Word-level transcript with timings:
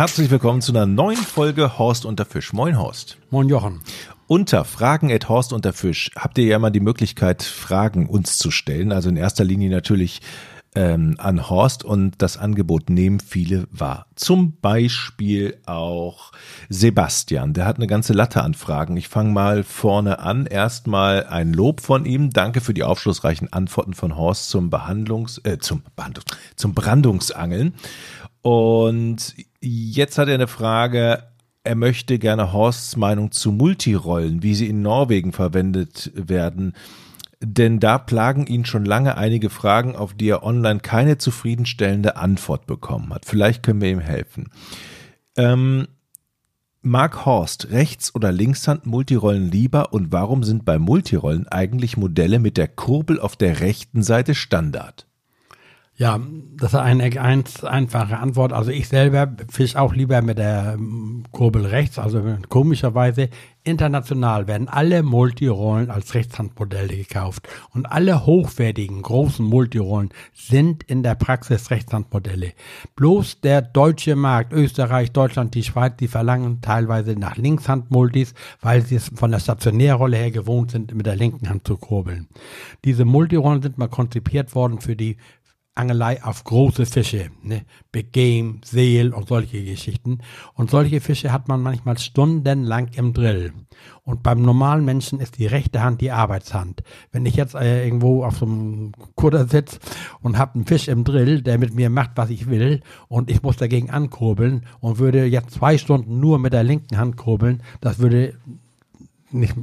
Herzlich 0.00 0.30
willkommen 0.30 0.62
zu 0.62 0.72
einer 0.72 0.86
neuen 0.86 1.18
Folge 1.18 1.76
Horst 1.78 2.06
unter 2.06 2.24
Fisch. 2.24 2.54
Moin 2.54 2.78
Horst. 2.78 3.18
Moin 3.28 3.50
Jochen. 3.50 3.82
Unter 4.28 4.64
Fragen 4.64 5.12
at 5.12 5.28
Horst 5.28 5.52
unter 5.52 5.74
Fisch 5.74 6.10
habt 6.16 6.38
ihr 6.38 6.46
ja 6.46 6.56
immer 6.56 6.70
die 6.70 6.80
Möglichkeit, 6.80 7.42
Fragen 7.42 8.08
uns 8.08 8.38
zu 8.38 8.50
stellen. 8.50 8.92
Also 8.92 9.10
in 9.10 9.18
erster 9.18 9.44
Linie 9.44 9.68
natürlich 9.68 10.22
ähm, 10.74 11.16
an 11.18 11.50
Horst 11.50 11.84
und 11.84 12.22
das 12.22 12.38
Angebot 12.38 12.88
nehmen 12.88 13.20
viele 13.20 13.68
wahr. 13.72 14.06
Zum 14.14 14.56
Beispiel 14.62 15.58
auch 15.66 16.32
Sebastian, 16.70 17.52
der 17.52 17.66
hat 17.66 17.76
eine 17.76 17.86
ganze 17.86 18.14
Latte 18.14 18.42
an 18.42 18.54
Fragen. 18.54 18.96
Ich 18.96 19.08
fange 19.08 19.32
mal 19.32 19.64
vorne 19.64 20.20
an. 20.20 20.46
Erstmal 20.46 21.26
ein 21.26 21.52
Lob 21.52 21.82
von 21.82 22.06
ihm. 22.06 22.30
Danke 22.30 22.62
für 22.62 22.72
die 22.72 22.84
aufschlussreichen 22.84 23.52
Antworten 23.52 23.92
von 23.92 24.16
Horst 24.16 24.48
zum 24.48 24.70
Behandlungs, 24.70 25.42
äh, 25.44 25.58
zum 25.58 25.82
Behandlungs, 25.94 26.30
zum 26.56 26.72
Brandungsangeln. 26.72 27.74
Und 28.42 29.34
jetzt 29.60 30.18
hat 30.18 30.28
er 30.28 30.34
eine 30.34 30.48
Frage. 30.48 31.24
Er 31.62 31.74
möchte 31.74 32.18
gerne 32.18 32.52
Horsts 32.52 32.96
Meinung 32.96 33.32
zu 33.32 33.52
Multirollen, 33.52 34.42
wie 34.42 34.54
sie 34.54 34.68
in 34.68 34.82
Norwegen 34.82 35.32
verwendet 35.32 36.10
werden 36.14 36.74
denn 37.42 37.80
da 37.80 37.98
plagen 37.98 38.46
ihn 38.46 38.66
schon 38.66 38.84
lange 38.84 39.16
einige 39.16 39.48
Fragen, 39.48 39.96
auf 39.96 40.12
die 40.12 40.28
er 40.28 40.42
online 40.42 40.80
keine 40.80 41.18
zufriedenstellende 41.18 42.16
Antwort 42.16 42.66
bekommen 42.66 43.12
hat. 43.14 43.24
Vielleicht 43.24 43.62
können 43.62 43.80
wir 43.80 43.90
ihm 43.90 44.00
helfen. 44.00 44.50
Ähm, 45.36 45.88
Mark 46.82 47.24
Horst, 47.24 47.70
Rechts- 47.70 48.14
oder 48.14 48.30
Linkshand 48.30 48.86
Multirollen 48.86 49.50
lieber 49.50 49.92
und 49.92 50.12
warum 50.12 50.44
sind 50.44 50.64
bei 50.64 50.78
Multirollen 50.78 51.48
eigentlich 51.48 51.96
Modelle 51.96 52.38
mit 52.38 52.56
der 52.56 52.68
Kurbel 52.68 53.18
auf 53.18 53.36
der 53.36 53.60
rechten 53.60 54.02
Seite 54.02 54.34
Standard? 54.34 55.06
Ja, 56.00 56.18
das 56.56 56.72
ist 56.72 56.78
eine 56.78 57.10
ganz 57.10 57.62
einfache 57.62 58.16
Antwort. 58.16 58.54
Also 58.54 58.70
ich 58.70 58.88
selber 58.88 59.30
fisch 59.50 59.76
auch 59.76 59.94
lieber 59.94 60.22
mit 60.22 60.38
der 60.38 60.76
ähm, 60.78 61.24
Kurbel 61.30 61.66
rechts. 61.66 61.98
Also 61.98 62.22
komischerweise 62.48 63.28
international 63.64 64.46
werden 64.46 64.68
alle 64.68 65.02
Multirollen 65.02 65.90
als 65.90 66.14
Rechtshandmodelle 66.14 66.96
gekauft. 66.96 67.46
Und 67.74 67.84
alle 67.84 68.24
hochwertigen 68.24 69.02
großen 69.02 69.44
Multirollen 69.44 70.08
sind 70.32 70.84
in 70.84 71.02
der 71.02 71.16
Praxis 71.16 71.70
Rechtshandmodelle. 71.70 72.54
Bloß 72.96 73.42
der 73.42 73.60
deutsche 73.60 74.16
Markt, 74.16 74.54
Österreich, 74.54 75.12
Deutschland, 75.12 75.54
die 75.54 75.64
Schweiz, 75.64 75.96
die 76.00 76.08
verlangen 76.08 76.62
teilweise 76.62 77.12
nach 77.12 77.36
Linkshandmultis, 77.36 78.32
weil 78.62 78.86
sie 78.86 78.94
es 78.94 79.10
von 79.14 79.32
der 79.32 79.40
Stationärrolle 79.40 80.16
her 80.16 80.30
gewohnt 80.30 80.70
sind, 80.70 80.94
mit 80.94 81.04
der 81.04 81.16
linken 81.16 81.50
Hand 81.50 81.66
zu 81.66 81.76
kurbeln. 81.76 82.28
Diese 82.86 83.04
Multirollen 83.04 83.60
sind 83.60 83.76
mal 83.76 83.88
konzipiert 83.88 84.54
worden 84.54 84.80
für 84.80 84.96
die 84.96 85.18
Angelei 85.74 86.22
auf 86.22 86.44
große 86.44 86.84
Fische, 86.84 87.30
ne? 87.42 87.62
Big 87.92 88.12
Game, 88.12 88.60
Seel 88.64 89.14
und 89.14 89.28
solche 89.28 89.64
Geschichten. 89.64 90.18
Und 90.54 90.70
solche 90.70 91.00
Fische 91.00 91.32
hat 91.32 91.48
man 91.48 91.62
manchmal 91.62 91.96
stundenlang 91.98 92.88
im 92.94 93.12
Drill. 93.12 93.52
Und 94.02 94.22
beim 94.22 94.42
normalen 94.42 94.84
Menschen 94.84 95.20
ist 95.20 95.38
die 95.38 95.46
rechte 95.46 95.82
Hand 95.82 96.00
die 96.00 96.10
Arbeitshand. 96.10 96.82
Wenn 97.12 97.24
ich 97.24 97.36
jetzt 97.36 97.54
äh, 97.54 97.84
irgendwo 97.84 98.24
auf 98.24 98.38
so 98.38 98.46
einem 98.46 98.92
Kutter 99.14 99.46
sitze 99.46 99.78
und 100.20 100.38
habe 100.38 100.56
einen 100.56 100.66
Fisch 100.66 100.88
im 100.88 101.04
Drill, 101.04 101.40
der 101.42 101.58
mit 101.58 101.74
mir 101.74 101.88
macht, 101.88 102.12
was 102.16 102.30
ich 102.30 102.48
will, 102.48 102.80
und 103.08 103.30
ich 103.30 103.42
muss 103.42 103.56
dagegen 103.56 103.90
ankurbeln 103.90 104.66
und 104.80 104.98
würde 104.98 105.24
jetzt 105.24 105.52
zwei 105.52 105.78
Stunden 105.78 106.18
nur 106.18 106.38
mit 106.38 106.52
der 106.52 106.64
linken 106.64 106.98
Hand 106.98 107.16
kurbeln, 107.16 107.62
das 107.80 108.00
würde 108.00 108.34
nicht, 109.30 109.54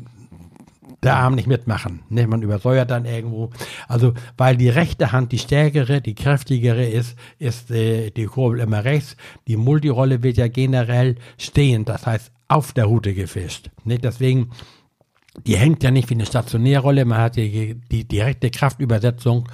der 1.03 1.15
Arm 1.15 1.35
nicht 1.35 1.47
mitmachen. 1.47 2.01
Ne? 2.09 2.27
Man 2.27 2.41
übersäuert 2.41 2.91
dann 2.91 3.05
irgendwo. 3.05 3.51
Also, 3.87 4.13
weil 4.37 4.57
die 4.57 4.69
rechte 4.69 5.11
Hand 5.11 5.31
die 5.31 5.39
stärkere, 5.39 6.01
die 6.01 6.15
kräftigere 6.15 6.85
ist, 6.85 7.17
ist 7.39 7.71
äh, 7.71 8.09
die 8.09 8.25
Kurbel 8.25 8.59
immer 8.59 8.83
rechts. 8.83 9.15
Die 9.47 9.57
Multirolle 9.57 10.23
wird 10.23 10.37
ja 10.37 10.47
generell 10.47 11.15
stehend, 11.37 11.89
das 11.89 12.05
heißt 12.05 12.31
auf 12.47 12.73
der 12.73 12.85
Route 12.85 13.13
gefischt. 13.13 13.69
Ne? 13.83 13.99
Deswegen 13.99 14.51
die 15.45 15.57
hängt 15.57 15.83
ja 15.83 15.91
nicht 15.91 16.09
wie 16.09 16.15
eine 16.15 16.25
Stationärrolle, 16.25 17.05
man 17.05 17.19
hat 17.19 17.35
die, 17.35 17.75
die 17.91 18.07
direkte 18.07 18.49
Kraftübersetzung 18.49 19.47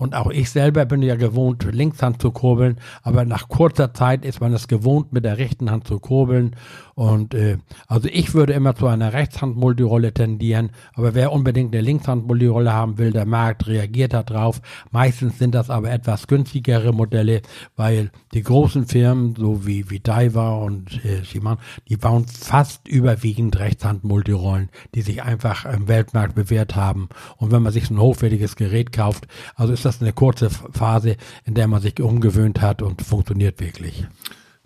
und 0.00 0.14
auch 0.14 0.30
ich 0.30 0.48
selber 0.50 0.86
bin 0.86 1.02
ja 1.02 1.14
gewohnt, 1.14 1.62
Linkshand 1.70 2.22
zu 2.22 2.30
kurbeln, 2.30 2.78
aber 3.02 3.26
nach 3.26 3.48
kurzer 3.48 3.92
Zeit 3.92 4.24
ist 4.24 4.40
man 4.40 4.54
es 4.54 4.66
gewohnt, 4.66 5.12
mit 5.12 5.26
der 5.26 5.36
rechten 5.36 5.70
Hand 5.70 5.86
zu 5.86 6.00
kurbeln 6.00 6.56
und 7.00 7.34
äh, 7.34 7.56
also 7.86 8.08
ich 8.12 8.34
würde 8.34 8.52
immer 8.52 8.74
zu 8.74 8.86
einer 8.86 9.14
Rechtshand-Multirolle 9.14 10.12
tendieren, 10.12 10.70
aber 10.94 11.14
wer 11.14 11.32
unbedingt 11.32 11.74
eine 11.74 11.82
Linkshand-Multirolle 11.82 12.72
haben 12.72 12.98
will, 12.98 13.10
der 13.10 13.26
Markt 13.26 13.66
reagiert 13.66 14.12
darauf. 14.12 14.60
Meistens 14.90 15.38
sind 15.38 15.54
das 15.54 15.70
aber 15.70 15.90
etwas 15.90 16.26
günstigere 16.26 16.92
Modelle, 16.92 17.42
weil 17.76 18.10
die 18.32 18.42
großen 18.42 18.86
Firmen, 18.86 19.34
so 19.34 19.66
wie, 19.66 19.90
wie 19.90 20.00
Diver 20.00 20.60
und 20.60 21.04
äh, 21.04 21.24
Shimano, 21.24 21.58
die 21.88 21.96
bauen 21.96 22.26
fast 22.26 22.88
überwiegend 22.88 23.58
Rechtshand-Multirollen, 23.58 24.70
die 24.94 25.02
sich 25.02 25.22
einfach 25.22 25.64
im 25.66 25.88
Weltmarkt 25.88 26.34
bewährt 26.34 26.76
haben. 26.76 27.08
Und 27.36 27.50
wenn 27.50 27.62
man 27.62 27.72
sich 27.72 27.86
so 27.86 27.94
ein 27.94 28.00
hochwertiges 28.00 28.56
Gerät 28.56 28.92
kauft, 28.92 29.26
also 29.56 29.72
ist 29.72 29.84
das 29.84 29.89
eine 30.00 30.12
kurze 30.12 30.50
Phase, 30.50 31.16
in 31.44 31.54
der 31.54 31.66
man 31.66 31.82
sich 31.82 32.00
umgewöhnt 32.00 32.60
hat 32.60 32.82
und 32.82 33.02
funktioniert 33.02 33.60
wirklich. 33.60 34.06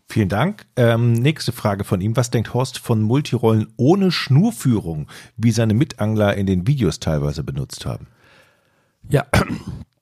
Vielen 0.07 0.29
Dank. 0.29 0.67
Ähm, 0.77 1.13
nächste 1.13 1.53
Frage 1.53 1.85
von 1.85 2.01
ihm. 2.01 2.17
Was 2.17 2.31
denkt 2.31 2.53
Horst 2.53 2.79
von 2.79 3.01
Multirollen 3.01 3.73
ohne 3.77 4.13
Schnurführung, 4.13 5.09
wie 5.37 5.51
seine 5.51 5.75
Mitangler 5.75 6.37
in 6.37 6.47
den 6.47 6.67
Videos 6.67 7.01
teilweise 7.01 7.43
benutzt 7.43 7.87
haben? 7.87 8.07
Ja, 9.09 9.25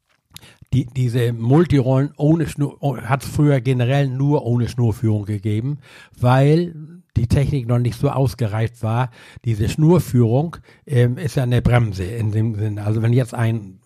die, 0.72 0.86
diese 0.86 1.32
Multirollen 1.32 2.12
ohne 2.16 2.48
Schnur 2.48 2.78
hat 3.02 3.22
es 3.22 3.28
früher 3.28 3.60
generell 3.60 4.08
nur 4.08 4.44
ohne 4.44 4.68
Schnurführung 4.68 5.24
gegeben, 5.24 5.78
weil 6.18 7.01
die 7.16 7.26
Technik 7.26 7.68
noch 7.68 7.78
nicht 7.78 7.98
so 7.98 8.10
ausgereift 8.10 8.82
war. 8.82 9.10
Diese 9.44 9.68
Schnurführung 9.68 10.56
ähm, 10.86 11.18
ist 11.18 11.34
ja 11.34 11.42
eine 11.42 11.60
Bremse 11.60 12.04
in 12.04 12.32
dem 12.32 12.54
Sinne. 12.54 12.84
Also 12.84 13.02
wenn 13.02 13.12
jetzt 13.12 13.34
ein, 13.34 13.80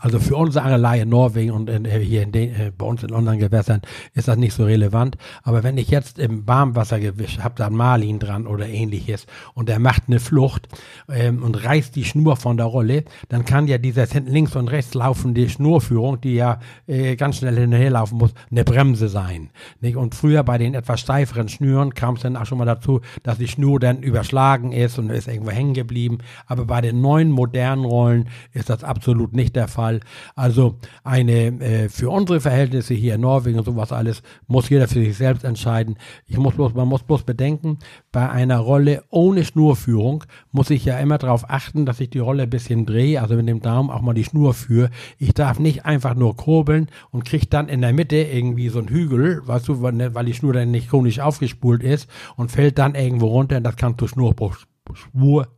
also 0.00 0.18
für 0.18 0.36
unsere 0.36 0.64
Angelei 0.64 1.00
in 1.00 1.08
Norwegen 1.08 1.52
und 1.52 1.70
in, 1.70 1.84
äh, 1.84 2.00
hier 2.00 2.22
in 2.22 2.32
den, 2.32 2.50
äh, 2.50 2.72
bei 2.76 2.84
uns 2.84 3.04
in 3.04 3.12
unseren 3.12 3.38
Gewässern 3.38 3.80
ist 4.14 4.26
das 4.26 4.36
nicht 4.36 4.54
so 4.54 4.64
relevant. 4.64 5.16
Aber 5.44 5.62
wenn 5.62 5.78
ich 5.78 5.88
jetzt 5.88 6.18
im 6.18 6.48
Warmwasser 6.48 6.98
gewischt 6.98 7.40
habe, 7.40 7.54
da 7.56 7.68
ein 7.68 7.76
Marlin 7.76 8.18
dran 8.18 8.46
oder 8.46 8.66
ähnliches 8.66 9.26
und 9.54 9.68
der 9.68 9.78
macht 9.78 10.04
eine 10.08 10.18
Flucht 10.18 10.68
ähm, 11.08 11.44
und 11.44 11.64
reißt 11.64 11.94
die 11.94 12.04
Schnur 12.04 12.36
von 12.36 12.56
der 12.56 12.66
Rolle, 12.66 13.04
dann 13.28 13.44
kann 13.44 13.68
ja 13.68 13.78
dieser 13.78 14.06
links 14.26 14.56
und 14.56 14.68
rechts 14.68 14.94
laufende 14.94 15.48
Schnurführung, 15.48 16.20
die 16.20 16.34
ja 16.34 16.58
äh, 16.88 17.14
ganz 17.14 17.36
schnell 17.36 17.56
hinterherlaufen 17.56 18.18
muss, 18.18 18.34
eine 18.50 18.64
Bremse 18.64 19.08
sein. 19.08 19.50
Nicht? 19.80 19.96
Und 19.96 20.16
früher 20.16 20.42
bei 20.42 20.58
den 20.58 20.74
etwas 20.74 21.00
steiferen 21.00 21.48
Schnüren 21.48 21.94
kam 21.94 22.16
es 22.16 22.22
dann 22.22 22.36
auch 22.36 22.47
schon 22.48 22.58
mal 22.58 22.64
dazu, 22.64 23.00
dass 23.22 23.38
die 23.38 23.48
Schnur 23.48 23.78
dann 23.78 24.02
überschlagen 24.02 24.72
ist 24.72 24.98
und 24.98 25.10
ist 25.10 25.28
irgendwo 25.28 25.50
hängen 25.50 25.74
geblieben. 25.74 26.18
Aber 26.46 26.64
bei 26.64 26.80
den 26.80 27.00
neuen 27.00 27.30
modernen 27.30 27.84
Rollen 27.84 28.28
ist 28.52 28.70
das 28.70 28.84
absolut 28.84 29.34
nicht 29.34 29.54
der 29.54 29.68
Fall. 29.68 30.00
Also 30.34 30.76
eine 31.04 31.60
äh, 31.60 31.88
für 31.88 32.10
unsere 32.10 32.40
Verhältnisse 32.40 32.94
hier 32.94 33.14
in 33.14 33.20
Norwegen 33.20 33.58
und 33.58 33.64
sowas 33.64 33.92
alles 33.92 34.22
muss 34.46 34.68
jeder 34.68 34.88
für 34.88 35.04
sich 35.04 35.16
selbst 35.16 35.44
entscheiden. 35.44 35.96
Ich 36.26 36.38
muss 36.38 36.54
bloß, 36.54 36.74
man 36.74 36.88
muss 36.88 37.02
bloß 37.02 37.22
bedenken, 37.22 37.78
bei 38.12 38.28
einer 38.28 38.58
Rolle 38.58 39.04
ohne 39.10 39.44
Schnurführung 39.44 40.24
muss 40.50 40.70
ich 40.70 40.84
ja 40.84 40.98
immer 40.98 41.18
darauf 41.18 41.50
achten, 41.50 41.86
dass 41.86 42.00
ich 42.00 42.10
die 42.10 42.18
Rolle 42.18 42.44
ein 42.44 42.50
bisschen 42.50 42.86
drehe, 42.86 43.20
also 43.20 43.34
mit 43.34 43.48
dem 43.48 43.60
Daumen 43.60 43.90
auch 43.90 44.00
mal 44.00 44.14
die 44.14 44.24
Schnur 44.24 44.54
führe. 44.54 44.90
Ich 45.18 45.34
darf 45.34 45.58
nicht 45.58 45.84
einfach 45.84 46.14
nur 46.14 46.36
kurbeln 46.36 46.88
und 47.10 47.24
kriege 47.24 47.46
dann 47.46 47.68
in 47.68 47.80
der 47.80 47.92
Mitte 47.92 48.16
irgendwie 48.16 48.68
so 48.68 48.78
einen 48.78 48.88
Hügel, 48.88 49.42
weißt 49.46 49.68
du, 49.68 49.82
weil 49.82 50.24
die 50.24 50.34
Schnur 50.34 50.52
dann 50.52 50.70
nicht 50.70 50.90
chronisch 50.90 51.20
aufgespult 51.20 51.82
ist 51.82 52.08
und 52.38 52.50
fällt 52.50 52.78
dann 52.78 52.94
irgendwo 52.94 53.26
runter 53.26 53.58
und 53.58 53.64
das 53.64 53.76
kann 53.76 53.98
zu 53.98 54.08
Schnurrbruch, 54.08 54.56
Schnur, 54.94 55.48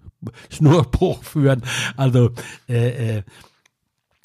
Schnurrbruch 0.49 1.23
führen. 1.23 1.63
Also 1.97 2.31
äh, 2.69 3.19
äh, 3.19 3.23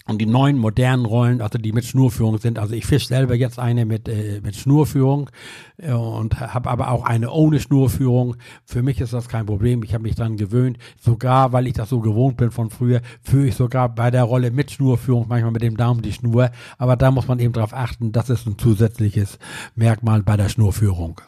und 0.08 0.20
die 0.20 0.28
neuen 0.28 0.58
modernen 0.60 1.04
Rollen, 1.04 1.42
also 1.42 1.58
die 1.58 1.72
mit 1.72 1.84
Schnurführung 1.84 2.38
sind. 2.38 2.60
Also 2.60 2.76
ich 2.76 2.86
fisch 2.86 3.08
selber 3.08 3.34
jetzt 3.34 3.58
eine 3.58 3.86
mit, 3.86 4.08
äh, 4.08 4.40
mit 4.42 4.56
Schnurführung 4.56 5.32
äh, 5.78 5.94
und 5.94 6.40
habe 6.40 6.70
aber 6.70 6.92
auch 6.92 7.04
eine 7.04 7.32
ohne 7.32 7.60
Schnurführung. 7.60 8.36
Für 8.66 8.84
mich 8.84 9.02
ist 9.02 9.14
das 9.14 9.28
kein 9.28 9.48
Problem. 9.48 9.82
Ich 9.84 9.96
habe 9.96 10.04
mich 10.04 10.14
dran 10.14 10.38
gewöhnt. 10.38 10.78
Sogar, 11.02 11.54
weil 11.54 11.66
ich 11.66 11.74
das 11.74 11.90
so 11.90 12.02
gewohnt 12.02 12.38
bin 12.38 12.52
von 12.52 12.70
früher, 12.70 13.02
führe 13.24 13.48
ich 13.48 13.56
sogar 13.56 13.90
bei 13.90 14.12
der 14.12 14.24
Rolle 14.24 14.52
mit 14.52 14.70
Schnurführung 14.70 15.26
manchmal 15.28 15.52
mit 15.52 15.64
dem 15.64 15.76
Daumen 15.76 16.04
die 16.04 16.14
Schnur. 16.14 16.52
Aber 16.78 16.96
da 16.96 17.10
muss 17.10 17.28
man 17.28 17.40
eben 17.40 17.54
darauf 17.54 17.74
achten, 17.74 18.12
das 18.12 18.30
ist 18.30 18.46
ein 18.46 18.60
zusätzliches 18.60 19.40
Merkmal 19.74 20.22
bei 20.22 20.38
der 20.38 20.50
Schnurführung. 20.50 21.20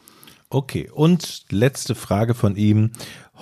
Okay, 0.49 0.89
und 0.89 1.43
letzte 1.51 1.93
Frage 1.93 2.33
von 2.33 2.55
ihm. 2.55 2.91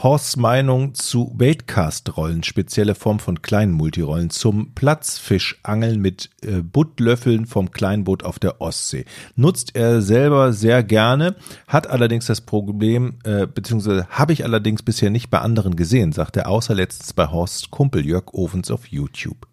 Horsts 0.02 0.38
Meinung 0.38 0.96
zu 0.96 1.32
Baitcast-Rollen, 1.36 2.44
spezielle 2.44 2.96
Form 2.96 3.20
von 3.20 3.44
kleinen 3.44 3.72
Multirollen 3.72 4.30
zum 4.30 4.74
Platzfischangeln 4.74 6.02
mit 6.02 6.32
äh, 6.42 6.64
Buttlöffeln 6.64 7.46
vom 7.46 7.72
Kleinboot 7.72 8.24
auf 8.24 8.40
der 8.40 8.60
Ostsee. 8.60 9.06
Nutzt 9.36 9.76
er 9.76 10.02
selber 10.02 10.52
sehr 10.52 10.84
gerne, 10.84 11.36
hat 11.68 11.88
allerdings 11.88 12.26
das 12.26 12.42
Problem, 12.42 13.20
äh, 13.24 13.46
beziehungsweise 13.48 14.08
habe 14.10 14.34
ich 14.34 14.44
allerdings 14.44 14.82
bisher 14.82 15.12
nicht 15.12 15.30
bei 15.30 15.40
anderen 15.40 15.76
gesehen, 15.76 16.12
sagt 16.12 16.36
er, 16.36 16.50
außer 16.50 16.74
letztens 16.74 17.14
bei 17.14 17.28
Horsts 17.28 17.70
Kumpel 17.70 18.06
Jörg 18.06 18.34
Ovens 18.34 18.72
auf 18.72 18.88
YouTube. 18.88 19.48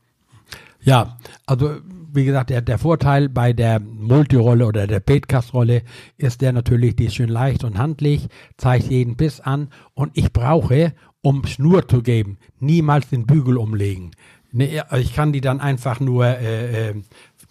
Ja, 0.81 1.19
also 1.47 1.77
wie 2.15 2.25
gesagt, 2.25 2.51
der, 2.51 2.61
der 2.61 2.79
Vorteil 2.79 3.29
bei 3.29 3.53
der 3.53 3.81
Multirolle 3.81 4.67
oder 4.67 4.87
der 4.87 5.01
Baitcast-Rolle 5.01 5.83
ist 6.17 6.41
der 6.41 6.53
natürlich, 6.53 6.97
die 6.97 7.07
ist 7.07 7.15
schön 7.15 7.29
leicht 7.29 7.65
und 7.65 7.79
handlich, 7.79 8.29
zeigt 8.57 8.91
jeden 8.91 9.17
Biss 9.17 9.41
an 9.41 9.69
und 9.95 10.13
ich 10.15 10.33
brauche, 10.33 10.93
um 11.23 11.47
Schnur 11.47 11.89
zu 11.89 12.03
geben, 12.03 12.39
niemals 12.59 13.09
den 13.09 13.27
Bügel 13.27 13.57
umlegen. 13.57 14.11
Ne, 14.53 14.85
ich 14.99 15.15
kann 15.15 15.33
die 15.33 15.41
dann 15.41 15.61
einfach 15.61 16.01
nur 16.01 16.27
äh, 16.27 16.91
äh, 16.91 16.95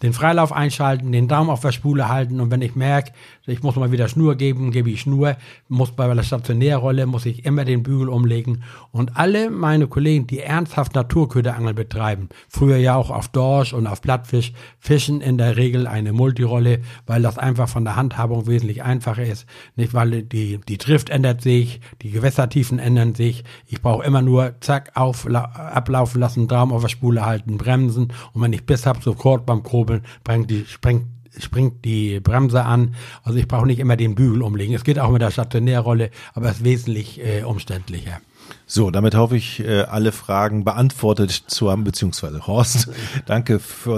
den 0.02 0.12
Freilauf 0.12 0.52
einschalten, 0.52 1.10
den 1.10 1.28
Daumen 1.28 1.50
auf 1.50 1.60
der 1.60 1.72
Spule 1.72 2.08
halten 2.08 2.40
und 2.40 2.50
wenn 2.50 2.62
ich 2.62 2.76
merke, 2.76 3.12
ich 3.46 3.62
muss 3.62 3.76
mal 3.76 3.92
wieder 3.92 4.08
Schnur 4.08 4.36
geben, 4.36 4.70
gebe 4.70 4.90
ich 4.90 5.02
Schnur, 5.02 5.36
muss 5.68 5.92
bei 5.92 6.12
der 6.12 6.22
Stationärrolle, 6.22 7.06
muss 7.06 7.26
ich 7.26 7.44
immer 7.44 7.64
den 7.64 7.82
Bügel 7.82 8.08
umlegen. 8.08 8.62
Und 8.90 9.16
alle 9.16 9.50
meine 9.50 9.86
Kollegen, 9.86 10.26
die 10.26 10.40
ernsthaft 10.40 10.94
Naturköderangeln 10.94 11.74
betreiben, 11.74 12.28
früher 12.48 12.78
ja 12.78 12.96
auch 12.96 13.10
auf 13.10 13.28
Dorsch 13.28 13.72
und 13.72 13.86
auf 13.86 14.00
Plattfisch, 14.00 14.52
fischen 14.78 15.20
in 15.20 15.38
der 15.38 15.56
Regel 15.56 15.86
eine 15.86 16.12
Multirolle, 16.12 16.80
weil 17.06 17.22
das 17.22 17.38
einfach 17.38 17.68
von 17.68 17.84
der 17.84 17.96
Handhabung 17.96 18.46
wesentlich 18.46 18.82
einfacher 18.82 19.24
ist, 19.24 19.46
nicht 19.76 19.94
weil 19.94 20.22
die, 20.22 20.58
die 20.66 20.78
Drift 20.78 21.10
ändert 21.10 21.42
sich, 21.42 21.80
die 22.00 22.10
Gewässertiefen 22.10 22.78
ändern 22.78 23.14
sich, 23.14 23.44
ich 23.66 23.82
brauche 23.82 24.04
immer 24.04 24.22
nur 24.22 24.54
zack, 24.60 24.92
auf, 24.94 25.26
ablaufen 25.26 26.20
lassen, 26.20 26.48
Daumen 26.48 26.72
auf 26.72 26.82
der 26.82 26.88
Spule 26.88 27.24
halten, 27.26 27.58
bremsen. 27.58 28.12
Und 28.32 28.42
wenn 28.42 28.52
ich 28.52 28.66
Biss 28.66 28.86
habe, 28.86 29.02
sofort 29.02 29.46
beim 29.46 29.62
Kurbel 29.62 29.82
kurbeln, 29.82 30.02
springt 30.20 30.50
die, 30.50 30.64
springt, 30.66 31.06
springt 31.38 31.84
die 31.84 32.20
Bremse 32.20 32.64
an. 32.64 32.94
Also 33.22 33.38
ich 33.38 33.48
brauche 33.48 33.66
nicht 33.66 33.78
immer 33.78 33.96
den 33.96 34.14
Bügel 34.14 34.42
umlegen. 34.42 34.74
Es 34.74 34.84
geht 34.84 34.98
auch 34.98 35.10
mit 35.10 35.22
der 35.22 35.30
Stationärrolle, 35.30 36.10
aber 36.34 36.50
es 36.50 36.58
ist 36.58 36.64
wesentlich 36.64 37.20
äh, 37.24 37.42
umständlicher. 37.42 38.20
So, 38.66 38.90
damit 38.90 39.14
hoffe 39.14 39.36
ich, 39.36 39.60
äh, 39.60 39.82
alle 39.82 40.12
Fragen 40.12 40.64
beantwortet 40.64 41.30
zu 41.30 41.70
haben, 41.70 41.84
beziehungsweise 41.84 42.46
Horst. 42.46 42.88
danke, 43.26 43.58
für 43.58 43.94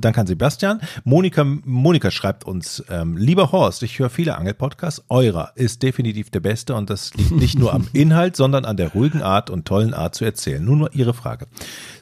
danke 0.00 0.20
an 0.20 0.26
Sebastian. 0.26 0.80
Monika, 1.04 1.44
Monika 1.44 2.10
schreibt 2.10 2.44
uns, 2.44 2.84
ähm, 2.90 3.16
lieber 3.16 3.52
Horst, 3.52 3.82
ich 3.82 3.98
höre 3.98 4.10
viele 4.10 4.36
Angelpodcasts. 4.36 5.04
Eurer 5.08 5.52
ist 5.54 5.82
definitiv 5.82 6.30
der 6.30 6.40
beste 6.40 6.74
und 6.74 6.90
das 6.90 7.14
liegt 7.14 7.32
nicht 7.32 7.58
nur 7.58 7.72
am 7.72 7.88
Inhalt, 7.92 8.36
sondern 8.36 8.64
an 8.64 8.76
der 8.76 8.88
ruhigen 8.88 9.22
Art 9.22 9.50
und 9.50 9.66
tollen 9.66 9.94
Art 9.94 10.14
zu 10.14 10.24
erzählen. 10.24 10.64
Nun 10.64 10.78
nur 10.78 10.94
Ihre 10.94 11.14
Frage. 11.14 11.46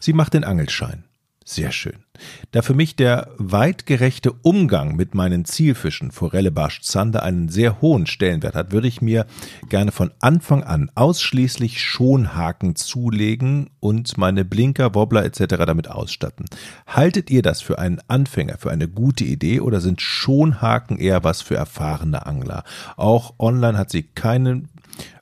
Sie 0.01 0.13
macht 0.13 0.35
den 0.35 0.45
Angelschein. 0.45 1.05
Sehr 1.45 1.73
schön. 1.73 2.05
Da 2.53 2.63
für 2.63 2.75
mich 2.75 2.97
der 2.97 3.29
weitgerechte 3.37 4.33
Umgang 4.33 4.97
mit 4.97 5.15
meinen 5.15 5.45
Zielfischen 5.45 6.11
Forelle, 6.11 6.51
Barsch, 6.51 6.83
Zander 6.83 7.23
einen 7.23 7.49
sehr 7.49 7.81
hohen 7.81 8.07
Stellenwert 8.07 8.55
hat, 8.55 8.73
würde 8.73 8.89
ich 8.89 9.03
mir 9.03 9.27
gerne 9.69 9.93
von 9.93 10.11
Anfang 10.21 10.63
an 10.63 10.91
ausschließlich 10.95 11.83
Schonhaken 11.83 12.77
zulegen 12.77 13.71
und 13.81 14.19
meine 14.19 14.45
Blinker, 14.45 14.95
Wobbler 14.95 15.25
etc. 15.25 15.57
damit 15.67 15.89
ausstatten. 15.89 16.47
Haltet 16.87 17.31
ihr 17.31 17.43
das 17.43 17.61
für 17.63 17.79
einen 17.79 18.01
Anfänger 18.09 18.59
für 18.59 18.71
eine 18.71 18.89
gute 18.89 19.25
Idee 19.25 19.61
oder 19.61 19.81
sind 19.81 20.01
Schonhaken 20.01 20.99
eher 20.99 21.25
was 21.25 21.43
für 21.43 21.57
erfahrene 21.57 22.27
Angler? 22.27 22.65
Auch 22.97 23.35
online 23.39 23.79
hat 23.79 23.91
sie 23.91 24.03
keinen 24.03 24.69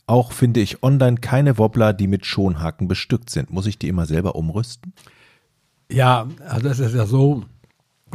auch 0.08 0.32
finde 0.32 0.60
ich 0.60 0.82
online 0.82 1.18
keine 1.18 1.58
Wobbler, 1.58 1.92
die 1.92 2.06
mit 2.06 2.24
Schonhaken 2.24 2.88
bestückt 2.88 3.28
sind. 3.28 3.50
Muss 3.50 3.66
ich 3.66 3.78
die 3.78 3.88
immer 3.88 4.06
selber 4.06 4.36
umrüsten? 4.36 4.94
Ja, 5.90 6.28
also 6.46 6.68
es 6.68 6.78
ist 6.80 6.94
ja 6.94 7.06
so, 7.06 7.44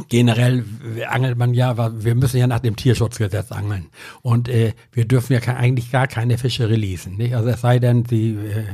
generell 0.08 0.64
angelt 1.08 1.38
man 1.38 1.54
ja, 1.54 1.76
wir 2.04 2.14
müssen 2.14 2.38
ja 2.38 2.46
nach 2.46 2.60
dem 2.60 2.76
Tierschutzgesetz 2.76 3.52
angeln. 3.52 3.88
Und 4.22 4.48
äh, 4.48 4.74
wir 4.92 5.06
dürfen 5.06 5.32
ja 5.32 5.40
eigentlich 5.40 5.90
gar 5.90 6.06
keine 6.06 6.38
Fische 6.38 6.68
releasen. 6.68 7.16
Nicht? 7.16 7.34
Also 7.34 7.48
es 7.48 7.60
sei 7.60 7.78
denn, 7.78 8.04
sie 8.04 8.34
äh, 8.34 8.64